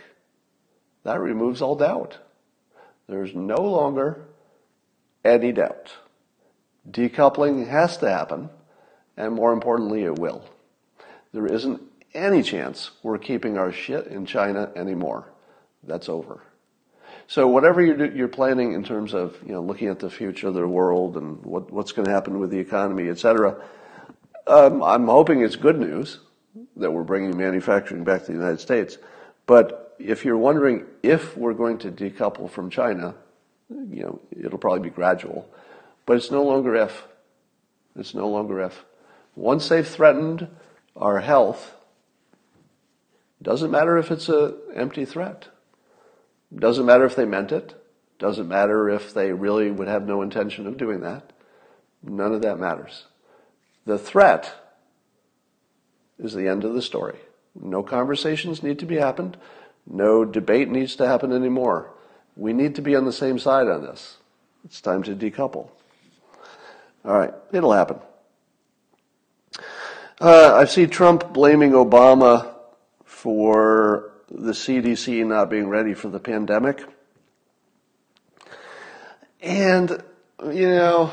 [1.03, 2.19] that removes all doubt.
[3.07, 4.25] There's no longer
[5.25, 5.93] any doubt.
[6.89, 8.49] Decoupling has to happen,
[9.17, 10.43] and more importantly, it will.
[11.33, 11.81] There isn't
[12.13, 15.27] any chance we're keeping our shit in China anymore.
[15.83, 16.41] That's over.
[17.27, 20.67] So whatever you're, planning in terms of you know looking at the future of the
[20.67, 23.61] world and what, what's going to happen with the economy, et cetera,
[24.47, 26.19] um, I'm hoping it's good news
[26.75, 28.97] that we're bringing manufacturing back to the United States.
[29.45, 33.15] But if you're wondering if we're going to decouple from China,
[33.69, 35.47] you know, it'll probably be gradual.
[36.05, 37.03] But it's no longer if.
[37.95, 38.83] It's no longer if.
[39.35, 40.47] Once they've threatened
[40.95, 41.75] our health,
[43.41, 45.47] doesn't matter if it's an empty threat.
[46.55, 47.75] Doesn't matter if they meant it.
[48.19, 51.33] Doesn't matter if they really would have no intention of doing that.
[52.01, 53.05] None of that matters.
[53.85, 54.53] The threat
[56.19, 57.17] is the end of the story.
[57.55, 59.37] No conversations need to be happened.
[59.85, 61.91] No debate needs to happen anymore.
[62.35, 64.17] We need to be on the same side on this.
[64.65, 65.69] It's time to decouple.
[67.05, 67.97] All right, it'll happen.
[70.21, 72.53] Uh, I see Trump blaming Obama
[73.03, 76.81] for the CDC not being ready for the pandemic.
[79.41, 80.01] And,
[80.45, 81.11] you know,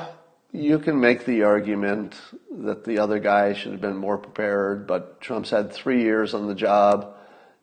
[0.52, 2.14] you can make the argument
[2.50, 6.48] that the other guy should have been more prepared, but Trump's had three years on
[6.48, 7.14] the job,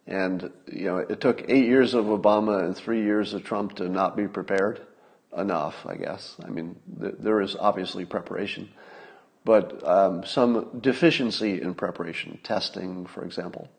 [0.06, 3.90] and you know it took eight years of Obama and three years of Trump to
[3.90, 4.82] not be prepared.
[5.36, 6.36] Enough, I guess.
[6.44, 8.70] I mean, th- there is obviously preparation,
[9.44, 13.70] but um, some deficiency in preparation, testing, for example.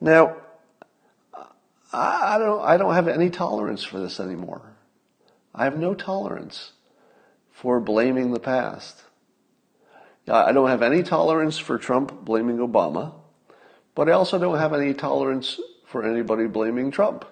[0.00, 0.36] Now,
[1.92, 4.62] I don't, I don't have any tolerance for this anymore.
[5.54, 6.72] I have no tolerance
[7.56, 9.02] for blaming the past.
[10.28, 13.14] I don't have any tolerance for Trump blaming Obama,
[13.94, 17.24] but I also don't have any tolerance for anybody blaming Trump.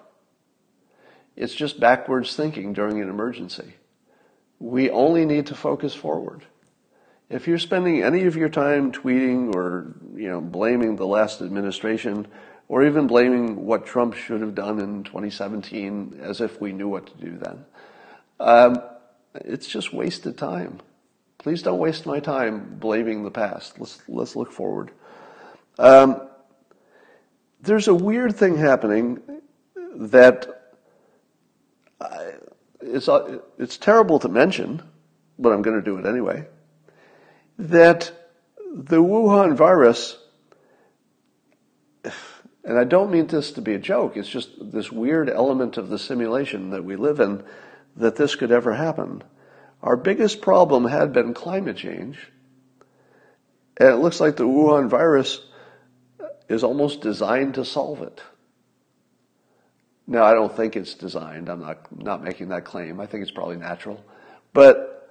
[1.35, 3.75] It's just backwards thinking during an emergency.
[4.57, 6.43] We only need to focus forward.
[7.29, 12.25] If you're spending any of your time tweeting or, you know, blaming the last administration
[12.67, 17.05] or even blaming what Trump should have done in 2017 as if we knew what
[17.05, 17.65] to do then,
[18.39, 18.81] um,
[19.43, 20.79] it's just wasted time.
[21.37, 23.79] Please don't waste my time blaming the past.
[23.79, 24.91] Let's, let's look forward.
[25.77, 26.21] Um,
[27.61, 29.21] there's a weird thing happening
[29.95, 30.73] that
[31.99, 32.33] I,
[32.81, 34.81] it's, uh, it's terrible to mention,
[35.37, 36.47] but I'm going to do it anyway.
[37.57, 38.11] That
[38.73, 40.17] the Wuhan virus,
[42.63, 45.89] and I don't mean this to be a joke, it's just this weird element of
[45.89, 47.43] the simulation that we live in
[47.95, 49.23] that this could ever happen.
[49.81, 52.17] Our biggest problem had been climate change.
[53.77, 55.41] And it looks like the Wuhan virus
[56.47, 58.21] is almost designed to solve it.
[60.07, 61.49] Now, I don't think it's designed.
[61.49, 62.99] I'm not, not making that claim.
[62.99, 64.03] I think it's probably natural.
[64.53, 65.09] But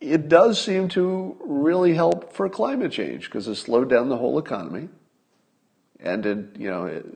[0.00, 4.38] it does seem to really help for climate change because it slowed down the whole
[4.38, 4.88] economy.
[6.00, 7.06] And it, you know, it,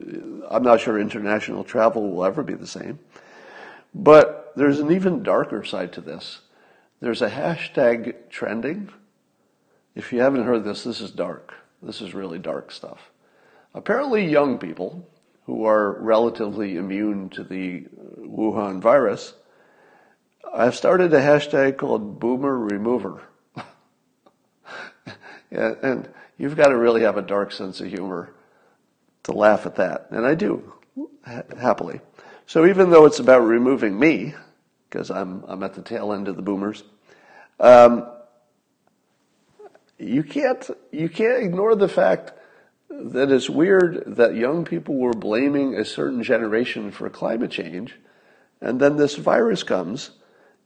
[0.49, 2.97] I'm not sure international travel will ever be the same.
[3.93, 6.41] But there's an even darker side to this.
[6.99, 8.89] There's a hashtag trending.
[9.95, 11.53] If you haven't heard this, this is dark.
[11.81, 13.11] This is really dark stuff.
[13.73, 15.07] Apparently, young people
[15.45, 17.85] who are relatively immune to the
[18.19, 19.33] Wuhan virus
[20.55, 23.21] have started a hashtag called Boomer Remover.
[25.51, 28.33] and you've got to really have a dark sense of humor
[29.23, 30.07] to laugh at that.
[30.11, 30.73] And I do,
[31.25, 32.01] happily.
[32.49, 34.33] So even though it's about removing me,
[34.89, 36.81] because I'm, I'm at the tail end of the boomers,
[37.59, 38.07] um,
[39.99, 42.31] you can't, you can't ignore the fact
[42.89, 47.93] that it's weird that young people were blaming a certain generation for climate change,
[48.61, 50.09] and then this virus comes.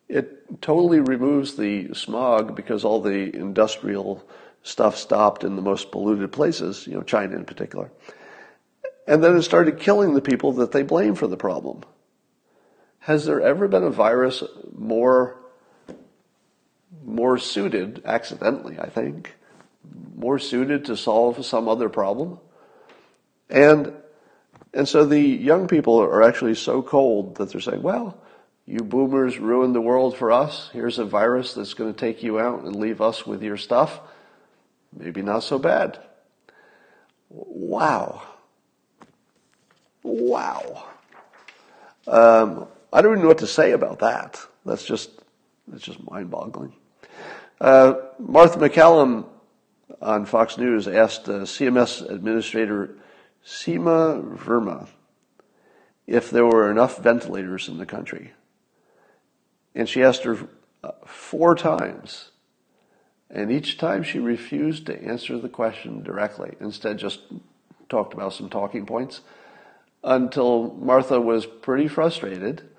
[0.07, 4.25] It totally removes the smog because all the industrial
[4.61, 7.91] stuff stopped in the most polluted places, you know, China in particular.
[9.05, 11.83] And then it started killing the people that they blame for the problem.
[12.99, 14.43] Has there ever been a virus
[14.77, 15.37] more,
[17.03, 19.35] more suited, accidentally, I think,
[20.15, 22.39] more suited to solve some other problem?
[23.49, 23.93] And,
[24.73, 28.17] and so the young people are actually so cold that they're saying, well,
[28.65, 30.69] you boomers ruined the world for us.
[30.71, 33.99] Here's a virus that's going to take you out and leave us with your stuff.
[34.97, 35.99] Maybe not so bad.
[37.29, 38.21] Wow.
[40.03, 40.87] Wow.
[42.05, 44.39] Um, I don't even know what to say about that.
[44.65, 45.09] That's just,
[45.67, 46.73] that's just mind boggling.
[47.59, 49.25] Uh, Martha MacCallum
[50.01, 52.95] on Fox News asked uh, CMS Administrator
[53.45, 54.87] Seema Verma
[56.05, 58.33] if there were enough ventilators in the country.
[59.73, 60.37] And she asked her
[60.83, 62.31] uh, four times.
[63.29, 66.55] And each time she refused to answer the question directly.
[66.59, 67.21] Instead, just
[67.89, 69.21] talked about some talking points
[70.03, 72.69] until Martha was pretty frustrated.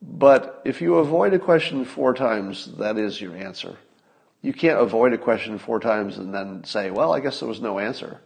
[0.00, 3.76] But if you avoid a question four times, that is your answer.
[4.40, 7.60] You can't avoid a question four times and then say, well, I guess there was
[7.60, 8.20] no answer.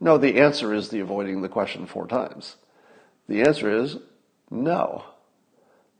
[0.00, 2.56] No, the answer is the avoiding the question four times.
[3.28, 3.96] The answer is
[4.50, 5.04] no.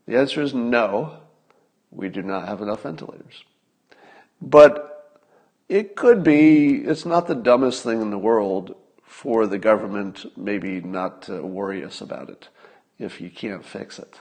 [0.06, 1.16] The answer is no,
[1.90, 3.44] we do not have enough ventilators.
[4.42, 5.22] But
[5.70, 8.76] it could be, it's not the dumbest thing in the world
[9.14, 12.48] for the government maybe not to worry us about it
[12.98, 14.20] if you can't fix it.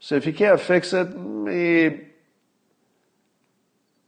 [0.00, 2.06] So if you can't fix it, maybe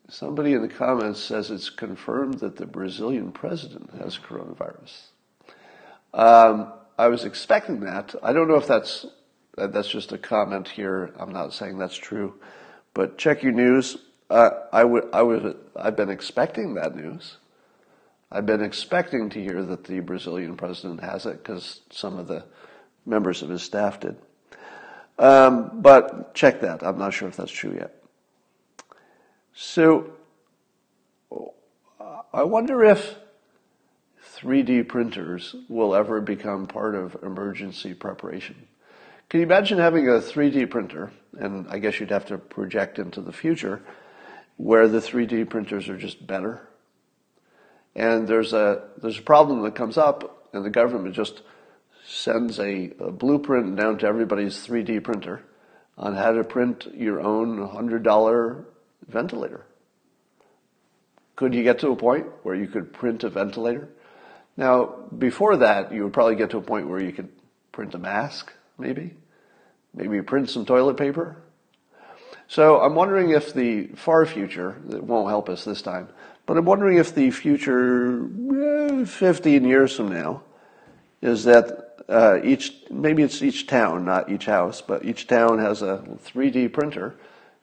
[0.09, 5.09] somebody in the comments says it's confirmed that the Brazilian president has coronavirus.
[6.14, 8.14] Um, I was expecting that.
[8.22, 9.05] I don't know if that's
[9.57, 11.12] that's just a comment here.
[11.18, 12.41] I'm not saying that's true,
[12.95, 13.99] but check your news.
[14.31, 17.37] Uh, I would I would I've been expecting that news.
[18.35, 22.45] I've been expecting to hear that the Brazilian president has it because some of the
[23.07, 24.16] members of his staff did.
[25.20, 26.82] Um, but check that.
[26.82, 27.95] I'm not sure if that's true yet.
[29.55, 30.11] So
[32.32, 33.14] I wonder if
[34.39, 38.66] 3D printers will ever become part of emergency preparation.
[39.28, 43.20] Can you imagine having a 3D printer, and I guess you'd have to project into
[43.20, 43.80] the future,
[44.57, 46.68] where the 3D printers are just better
[47.95, 51.42] and there's a there's a problem that comes up, and the government just
[52.07, 55.42] sends a, a blueprint down to everybody's 3D printer
[55.97, 58.64] on how to print your own hundred dollar
[59.09, 59.64] ventilator.
[61.36, 63.88] Could you get to a point where you could print a ventilator?
[64.57, 64.86] Now,
[65.16, 67.28] before that, you would probably get to a point where you could
[67.72, 69.14] print a mask, maybe.
[69.92, 71.42] Maybe print some toilet paper.
[72.47, 76.09] So I'm wondering if the far future, it won't help us this time,
[76.47, 78.28] but I'm wondering if the future,
[79.01, 80.42] eh, 15 years from now,
[81.22, 85.80] is that uh, each, maybe it's each town, not each house, but each town has
[85.80, 87.14] a 3D printer,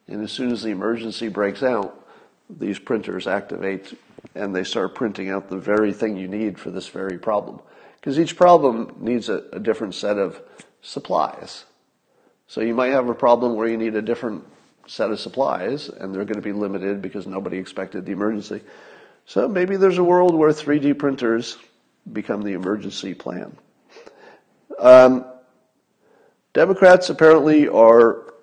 [0.07, 1.97] and as soon as the emergency breaks out,
[2.49, 3.97] these printers activate
[4.35, 7.59] and they start printing out the very thing you need for this very problem.
[7.99, 10.41] Because each problem needs a, a different set of
[10.81, 11.65] supplies.
[12.47, 14.43] So you might have a problem where you need a different
[14.91, 18.59] set of supplies, and they're going to be limited because nobody expected the emergency.
[19.25, 21.57] So maybe there's a world where 3D printers
[22.11, 23.55] become the emergency plan.
[24.77, 25.23] Um,
[26.51, 28.33] Democrats apparently are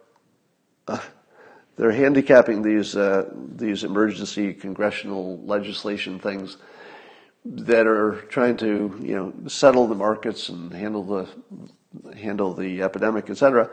[0.87, 0.99] uh,
[1.77, 6.57] they're handicapping these uh, these emergency congressional legislation things
[7.45, 13.29] that are trying to you know settle the markets and handle the handle the epidemic,
[13.29, 13.69] etc.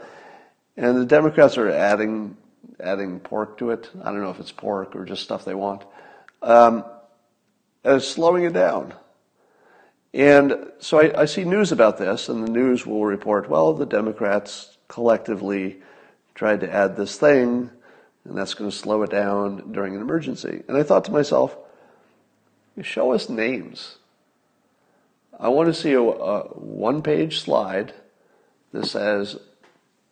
[0.76, 2.36] And the Democrats are adding
[2.80, 3.90] adding pork to it.
[4.02, 5.84] I don't know if it's pork or just stuff they want.
[6.42, 6.84] Um,
[7.84, 8.94] and it's slowing it down.
[10.14, 13.86] And so I, I, see news about this, and the news will report, well, the
[13.86, 15.82] Democrats collectively
[16.36, 17.70] tried to add this thing,
[18.24, 20.64] and that's going to slow it down during an emergency.
[20.68, 21.58] And I thought to myself,
[22.82, 23.98] show us names.
[25.38, 27.94] I want to see a, a one page slide
[28.72, 29.38] that says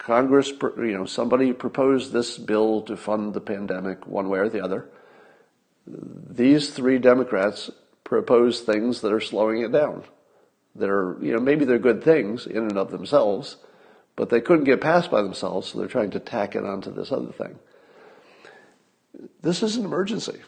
[0.03, 4.61] Congress, you know, somebody proposed this bill to fund the pandemic one way or the
[4.61, 4.89] other.
[5.87, 7.69] These three Democrats
[8.03, 10.03] propose things that are slowing it down.
[10.75, 13.55] That are, you know, maybe they're good things in and of themselves,
[14.17, 17.11] but they couldn't get passed by themselves, so they're trying to tack it onto this
[17.11, 17.57] other thing.
[19.41, 20.39] This is an emergency.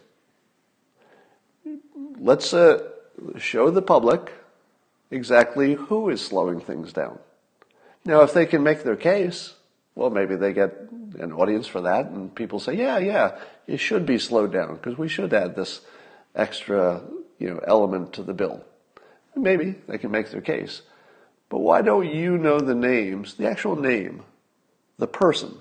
[2.18, 2.84] Let's uh,
[3.38, 4.34] show the public
[5.12, 7.20] exactly who is slowing things down.
[8.06, 9.56] Now, if they can make their case,
[9.96, 10.74] well, maybe they get
[11.20, 14.98] an audience for that, and people say, yeah, yeah, it should be slowed down because
[14.98, 15.82] we should add this
[16.36, 17.02] extra,
[17.40, 18.64] you know, element to the bill.
[19.36, 20.82] Maybe they can make their case.
[21.50, 24.24] But why don't you know the names, the actual name,
[24.98, 25.58] the person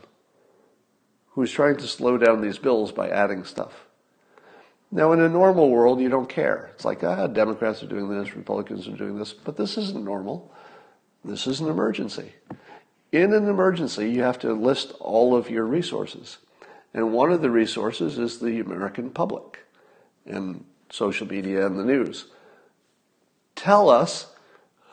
[1.30, 3.86] who's trying to slow down these bills by adding stuff?
[4.90, 6.70] Now, in a normal world, you don't care.
[6.74, 10.55] It's like, ah, Democrats are doing this, Republicans are doing this, but this isn't normal.
[11.25, 12.33] This is an emergency.
[13.11, 16.39] In an emergency, you have to list all of your resources.
[16.93, 19.61] And one of the resources is the American public
[20.27, 22.27] and social media and the news.
[23.57, 24.27] Tell us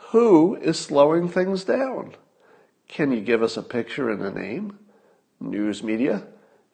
[0.10, 2.16] who is slowing things down.
[2.88, 4.78] Can you give us a picture and a name?
[5.40, 6.24] News media?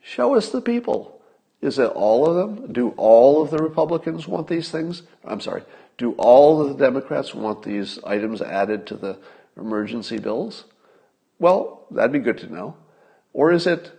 [0.01, 1.21] Show us the people.
[1.61, 2.71] Is it all of them?
[2.71, 5.03] Do all of the Republicans want these things?
[5.25, 5.63] I'm sorry.
[5.97, 9.17] Do all of the Democrats want these items added to the
[9.57, 10.65] emergency bills?
[11.39, 12.77] Well, that'd be good to know.
[13.33, 13.91] Or is it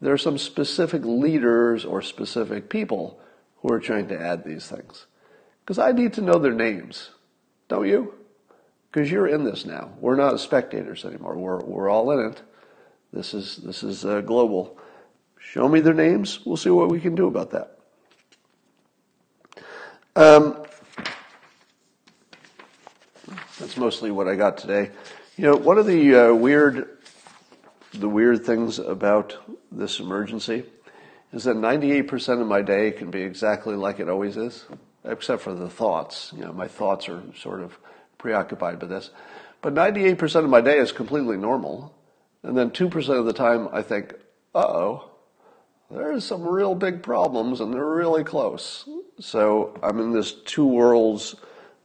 [0.00, 3.20] there are some specific leaders or specific people
[3.58, 5.06] who are trying to add these things?
[5.64, 7.10] Because I need to know their names,
[7.68, 8.14] don't you?
[8.90, 9.92] Because you're in this now.
[10.00, 11.36] We're not spectators anymore.
[11.36, 12.42] We're, we're all in it.
[13.12, 14.78] This is, this is uh, global.
[15.38, 16.44] Show me their names.
[16.44, 17.78] We'll see what we can do about that.
[20.14, 20.64] Um,
[23.58, 24.90] that's mostly what I got today.
[25.36, 26.88] You know, one of the uh, weird,
[27.94, 29.36] the weird things about
[29.72, 30.64] this emergency
[31.32, 34.64] is that 98% of my day can be exactly like it always is,
[35.04, 36.32] except for the thoughts.
[36.36, 37.78] You know, my thoughts are sort of
[38.18, 39.10] preoccupied by this.
[39.62, 41.94] But 98% of my day is completely normal.
[42.42, 44.14] And then 2% of the time I think,
[44.54, 45.10] uh oh,
[45.90, 48.88] there's some real big problems and they're really close.
[49.18, 51.36] So I'm in this two worlds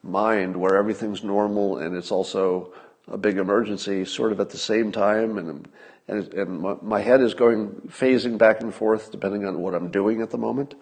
[0.04, 2.74] mind where everything's normal and it's also
[3.08, 5.68] a big emergency sort of at the same time and
[6.08, 10.22] and, and my head is going phasing back and forth depending on what I'm doing
[10.22, 10.76] at the moment.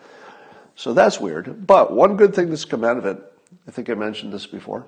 [0.75, 1.67] So that's weird.
[1.67, 3.21] But one good thing that's come out of it,
[3.67, 4.85] I think I mentioned this before,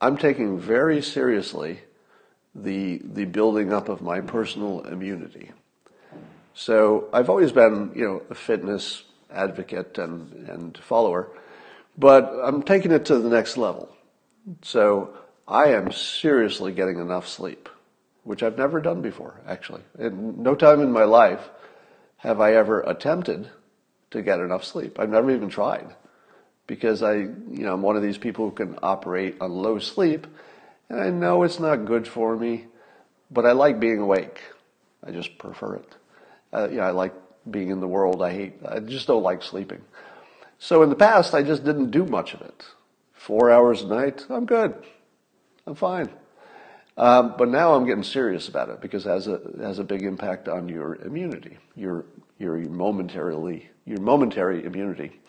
[0.00, 1.80] I'm taking very seriously
[2.54, 5.50] the the building up of my personal immunity.
[6.54, 11.30] So I've always been, you know, a fitness advocate and, and follower,
[11.96, 13.88] but I'm taking it to the next level.
[14.62, 15.14] So
[15.46, 17.68] I am seriously getting enough sleep,
[18.24, 19.82] which I've never done before, actually.
[19.98, 21.50] In no time in my life
[22.18, 23.50] have I ever attempted
[24.12, 24.98] to get enough sleep.
[24.98, 25.94] I've never even tried
[26.66, 30.26] because I, you know, I'm one of these people who can operate on low sleep
[30.88, 32.66] and I know it's not good for me,
[33.30, 34.40] but I like being awake.
[35.04, 35.94] I just prefer it.
[36.52, 37.14] Uh, you know, I like
[37.50, 38.22] being in the world.
[38.22, 39.82] I hate, I just don't like sleeping.
[40.62, 42.64] So in the past, I just didn't do much of it.
[43.14, 44.72] Four hours a night, I'm good.
[45.66, 46.08] I'm fine.
[46.96, 49.84] Um, but now I'm getting serious about it because it has a it has a
[49.84, 52.04] big impact on your immunity, your
[52.38, 55.20] your momentarily your momentary immunity.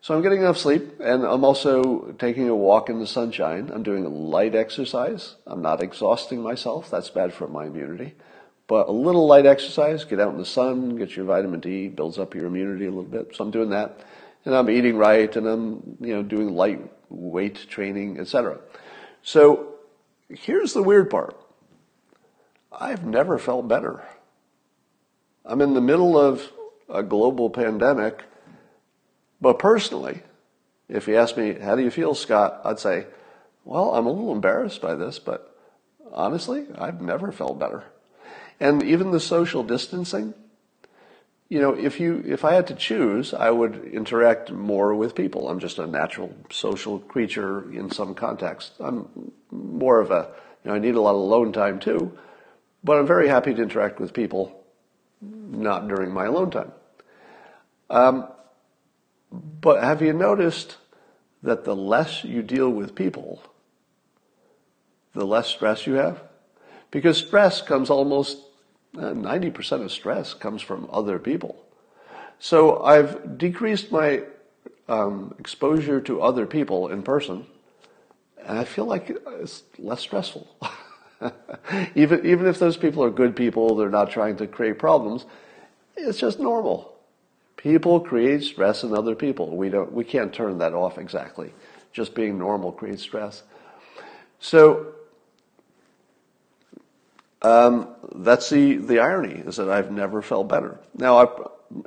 [0.00, 3.72] So I'm getting enough sleep, and I'm also taking a walk in the sunshine.
[3.74, 5.34] I'm doing light exercise.
[5.48, 6.88] I'm not exhausting myself.
[6.92, 8.14] That's bad for my immunity.
[8.68, 12.20] But a little light exercise, get out in the sun, get your vitamin D, builds
[12.20, 13.34] up your immunity a little bit.
[13.34, 13.98] So I'm doing that.
[14.44, 18.58] And I'm eating right, and I'm, you know, doing light weight training, etc.
[19.22, 19.74] So
[20.28, 21.38] here's the weird part.
[22.72, 24.04] I've never felt better.
[25.44, 26.50] I'm in the middle of
[26.88, 28.24] a global pandemic,
[29.40, 30.22] but personally,
[30.88, 32.60] if you ask me, how do you feel, Scott?
[32.64, 33.06] I'd say,
[33.64, 35.56] well, I'm a little embarrassed by this, but
[36.12, 37.84] honestly, I've never felt better.
[38.60, 40.34] And even the social distancing,
[41.48, 45.48] you know, if you if I had to choose, I would interact more with people.
[45.48, 48.72] I'm just a natural social creature in some context.
[48.80, 50.28] I'm more of a
[50.64, 52.16] You know, I need a lot of alone time too,
[52.82, 54.64] but I'm very happy to interact with people,
[55.20, 56.72] not during my alone time.
[57.90, 58.28] Um,
[59.30, 60.78] but have you noticed
[61.42, 63.42] that the less you deal with people,
[65.14, 66.22] the less stress you have?
[66.90, 68.38] Because stress comes almost,
[68.94, 71.64] 90% of stress comes from other people.
[72.38, 74.22] So I've decreased my
[74.88, 77.46] um, exposure to other people in person,
[78.44, 80.46] and I feel like it's less stressful.
[81.94, 85.24] even even if those people are good people, they're not trying to create problems.
[85.96, 86.94] It's just normal.
[87.56, 89.56] People create stress in other people.
[89.56, 91.54] We don't we can't turn that off exactly.
[91.92, 93.42] Just being normal creates stress.
[94.40, 94.93] So
[97.44, 100.80] um, that's the the irony is that I've never felt better.
[100.94, 101.26] Now I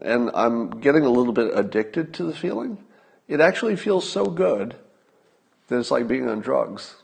[0.02, 2.78] and I'm getting a little bit addicted to the feeling.
[3.28, 4.76] It actually feels so good
[5.68, 6.96] that it's like being on drugs.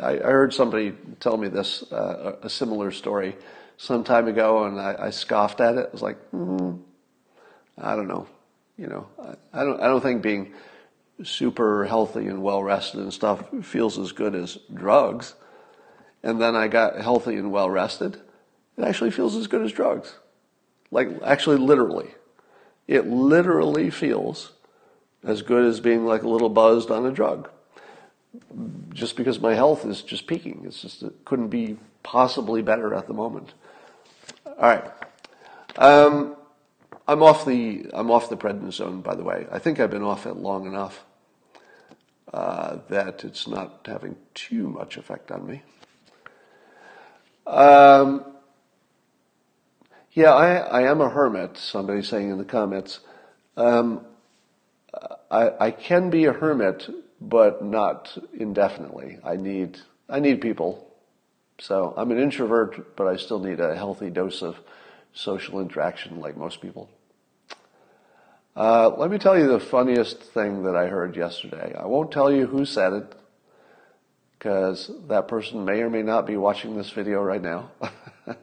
[0.00, 3.36] I, I heard somebody tell me this, uh, a similar story
[3.76, 5.86] some time ago, and I, I scoffed at it.
[5.88, 6.80] I was like, mm,
[7.76, 8.26] I don't know.
[8.78, 10.52] You know, I, I, don't, I don't think being
[11.22, 15.34] super healthy and well rested and stuff feels as good as drugs.
[16.24, 18.16] And then I got healthy and well rested.
[18.78, 20.16] It actually feels as good as drugs.
[20.90, 22.14] Like, actually, literally.
[22.88, 24.52] It literally feels
[25.22, 27.50] as good as being like a little buzzed on a drug.
[28.90, 30.62] Just because my health is just peaking.
[30.64, 33.52] It's just, it couldn't be possibly better at the moment.
[34.46, 34.84] All right.
[35.76, 36.36] Um,
[37.06, 39.46] I'm off the I'm off the prednisone, by the way.
[39.52, 41.04] I think I've been off it long enough
[42.32, 45.62] uh, that it's not having too much effect on me.
[47.46, 48.24] Um,
[50.12, 51.58] yeah, I, I am a hermit.
[51.58, 53.00] Somebody saying in the comments.
[53.56, 54.04] Um,
[55.30, 56.88] I, I can be a hermit,
[57.20, 59.18] but not indefinitely.
[59.24, 59.78] I need
[60.08, 60.90] I need people.
[61.58, 64.56] So I'm an introvert, but I still need a healthy dose of
[65.12, 66.88] social interaction, like most people.
[68.56, 71.74] Uh, let me tell you the funniest thing that I heard yesterday.
[71.76, 73.14] I won't tell you who said it,
[74.44, 77.70] because that person may or may not be watching this video right now.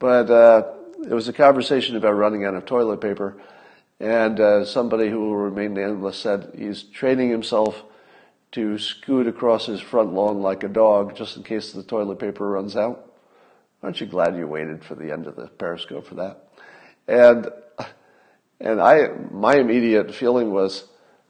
[0.00, 0.72] but uh,
[1.04, 3.40] it was a conversation about running out of toilet paper
[4.00, 7.84] and uh, somebody who will remain nameless said he's training himself
[8.50, 12.50] to scoot across his front lawn like a dog just in case the toilet paper
[12.50, 13.12] runs out.
[13.84, 16.48] Aren't you glad you waited for the end of the periscope for that?
[17.06, 17.46] And,
[18.58, 20.88] and I, my immediate feeling was,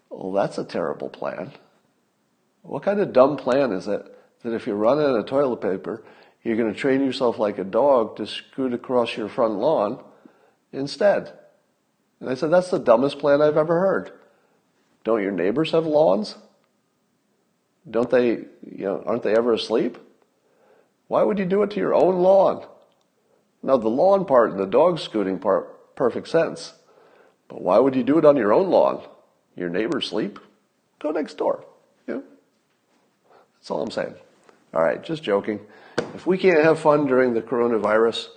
[0.09, 1.53] well, that's a terrible plan.
[2.69, 4.05] What kind of dumb plan is it
[4.43, 6.05] that if you run out of toilet paper,
[6.43, 10.05] you're going to train yourself like a dog to scoot across your front lawn
[10.71, 11.33] instead?
[12.21, 14.13] And I said, That's the dumbest plan I've ever heard.
[15.03, 16.37] Don't your neighbors have lawns?
[17.91, 19.97] Don't they, you know, aren't they ever asleep?
[21.07, 22.67] Why would you do it to your own lawn?
[23.63, 26.75] Now, the lawn part and the dog scooting part, perfect sense.
[27.49, 29.03] But why would you do it on your own lawn?
[29.57, 30.39] Your neighbors sleep?
[30.99, 31.65] Go next door.
[33.59, 34.15] That's all I'm saying.
[34.75, 35.61] All right, just joking.
[36.15, 38.29] If we can't have fun during the coronavirus,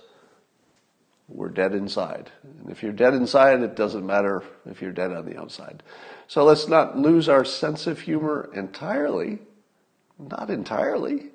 [1.28, 2.30] we're dead inside.
[2.42, 5.82] And if you're dead inside, it doesn't matter if you're dead on the outside.
[6.26, 9.38] So let's not lose our sense of humor entirely.
[10.18, 11.30] Not entirely.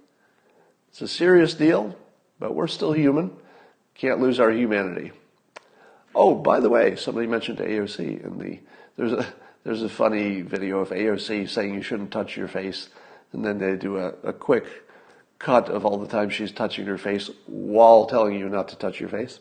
[0.90, 1.96] It's a serious deal,
[2.40, 3.32] but we're still human.
[3.96, 5.12] Can't lose our humanity.
[6.16, 8.60] Oh, by the way, somebody mentioned AOC in the
[8.96, 9.34] there's a
[9.64, 12.90] there's a funny video of AOC saying you shouldn't touch your face,
[13.34, 14.66] and then they do a, a quick
[15.40, 19.00] cut of all the time she's touching her face while telling you not to touch
[19.00, 19.40] your face.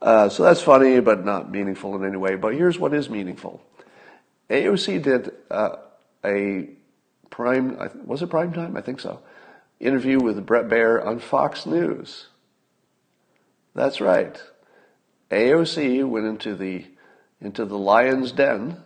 [0.00, 2.36] Uh, so that's funny, but not meaningful in any way.
[2.36, 3.62] But here's what is meaningful.
[4.48, 5.76] AOC did uh,
[6.24, 6.68] a
[7.28, 8.76] prime, was it prime time?
[8.76, 9.20] I think so.
[9.78, 12.26] Interview with Bret Baier on Fox News.
[13.74, 14.42] That's right.
[15.30, 16.84] AOC went into the
[17.40, 18.76] into the lion's den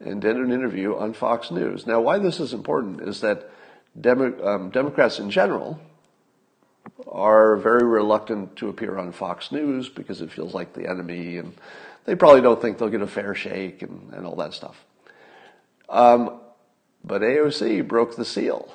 [0.00, 1.86] and did an interview on Fox News.
[1.86, 3.50] Now, why this is important is that
[3.98, 5.80] Demo, um, Democrats in general
[7.10, 11.54] are very reluctant to appear on Fox News because it feels like the enemy, and
[12.04, 14.84] they probably don't think they'll get a fair shake and, and all that stuff.
[15.88, 16.40] Um,
[17.04, 18.72] but AOC broke the seal.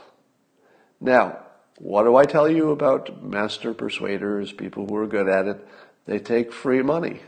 [1.01, 1.39] Now,
[1.78, 5.67] what do I tell you about master persuaders, people who are good at it?
[6.05, 7.22] They take free money.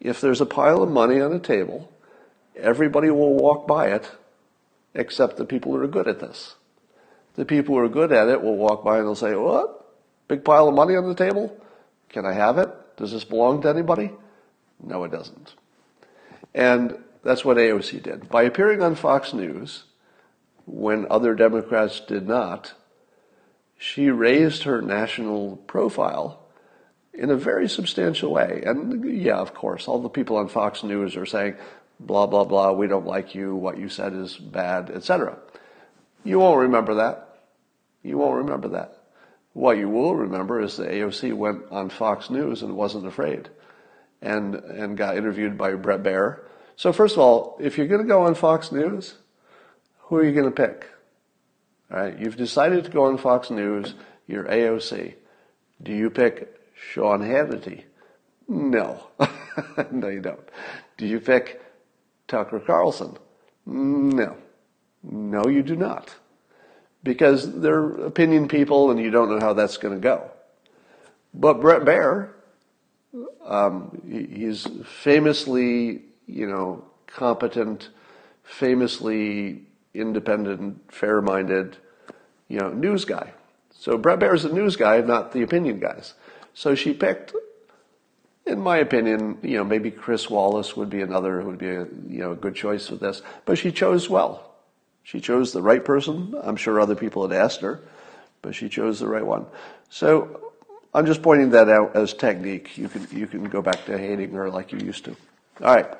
[0.00, 1.89] If there's a pile of money on a table,
[2.60, 4.10] everybody will walk by it
[4.94, 6.56] except the people who are good at this.
[7.34, 9.76] The people who are good at it will walk by and they'll say, What?
[10.28, 11.56] Big pile of money on the table?
[12.08, 12.68] Can I have it?
[12.96, 14.10] Does this belong to anybody?
[14.82, 15.54] No, it doesn't.
[16.54, 18.28] And that's what AOC did.
[18.28, 19.84] By appearing on Fox News,
[20.66, 22.74] when other Democrats did not,
[23.78, 26.40] she raised her national profile
[27.12, 28.62] in a very substantial way.
[28.64, 31.56] And yeah, of course, all the people on Fox News are saying,
[32.00, 35.38] blah, blah, blah, we don't like you, what you said is bad, etc.
[36.24, 37.38] You won't remember that.
[38.02, 38.96] You won't remember that.
[39.52, 43.48] What you will remember is the AOC went on Fox News and wasn't afraid
[44.22, 46.40] and, and got interviewed by Bret Baier.
[46.76, 49.14] So first of all, if you're going to go on Fox News,
[49.98, 50.86] who are you going to pick?
[51.92, 53.94] All right, you've decided to go on Fox News,
[54.26, 55.14] you're AOC.
[55.82, 57.84] Do you pick Sean Hannity?
[58.46, 59.08] No.
[59.90, 60.48] no, you don't.
[60.96, 61.60] Do you pick
[62.30, 63.18] Tucker Carlson?
[63.66, 64.36] No.
[65.02, 66.14] No, you do not.
[67.02, 70.30] Because they're opinion people and you don't know how that's going to go.
[71.34, 72.30] But Bret Baier,
[73.44, 77.88] um, he's famously, you know, competent,
[78.42, 79.62] famously
[79.94, 81.76] independent, fair-minded,
[82.48, 83.32] you know, news guy.
[83.72, 86.14] So Bret Baier's a news guy, not the opinion guys.
[86.52, 87.32] So she picked,
[88.46, 91.86] in my opinion, you know, maybe Chris Wallace would be another who would be a
[92.08, 93.22] you know a good choice for this.
[93.44, 94.54] But she chose well.
[95.02, 96.34] She chose the right person.
[96.42, 97.80] I'm sure other people had asked her,
[98.42, 99.46] but she chose the right one.
[99.88, 100.52] So
[100.92, 102.76] I'm just pointing that out as technique.
[102.76, 105.16] You can you can go back to hating her like you used to.
[105.62, 105.94] All right.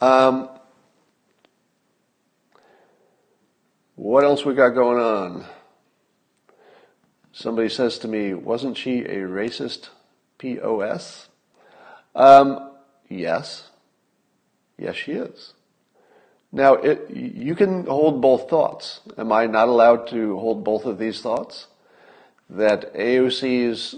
[0.00, 0.50] Um,
[3.94, 5.44] what else we got going on?
[7.32, 9.88] Somebody says to me, wasn't she a racist
[10.38, 11.28] POS?
[12.14, 12.72] Um,
[13.08, 13.70] yes.
[14.78, 15.54] Yes, she is.
[16.52, 19.00] Now, it, you can hold both thoughts.
[19.18, 21.66] Am I not allowed to hold both of these thoughts?
[22.48, 23.96] That AOC's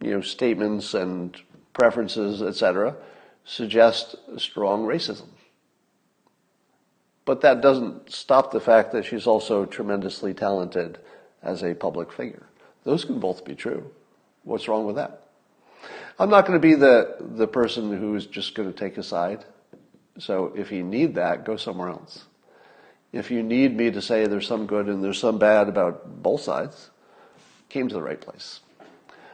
[0.00, 1.36] you know, statements and
[1.72, 2.96] preferences, etc.,
[3.44, 5.28] suggest strong racism.
[7.24, 10.98] But that doesn't stop the fact that she's also tremendously talented
[11.42, 12.46] as a public figure.
[12.84, 13.90] Those can both be true.
[14.42, 15.21] What's wrong with that?
[16.18, 19.44] I'm not going to be the, the person who's just going to take a side.
[20.18, 22.24] So if you need that, go somewhere else.
[23.12, 26.40] If you need me to say there's some good and there's some bad about both
[26.42, 26.90] sides,
[27.68, 28.60] came to the right place.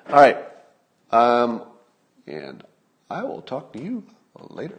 [0.08, 0.38] All right.
[1.10, 1.62] Um,
[2.26, 2.64] and
[3.10, 4.04] I will talk to you
[4.50, 4.78] later.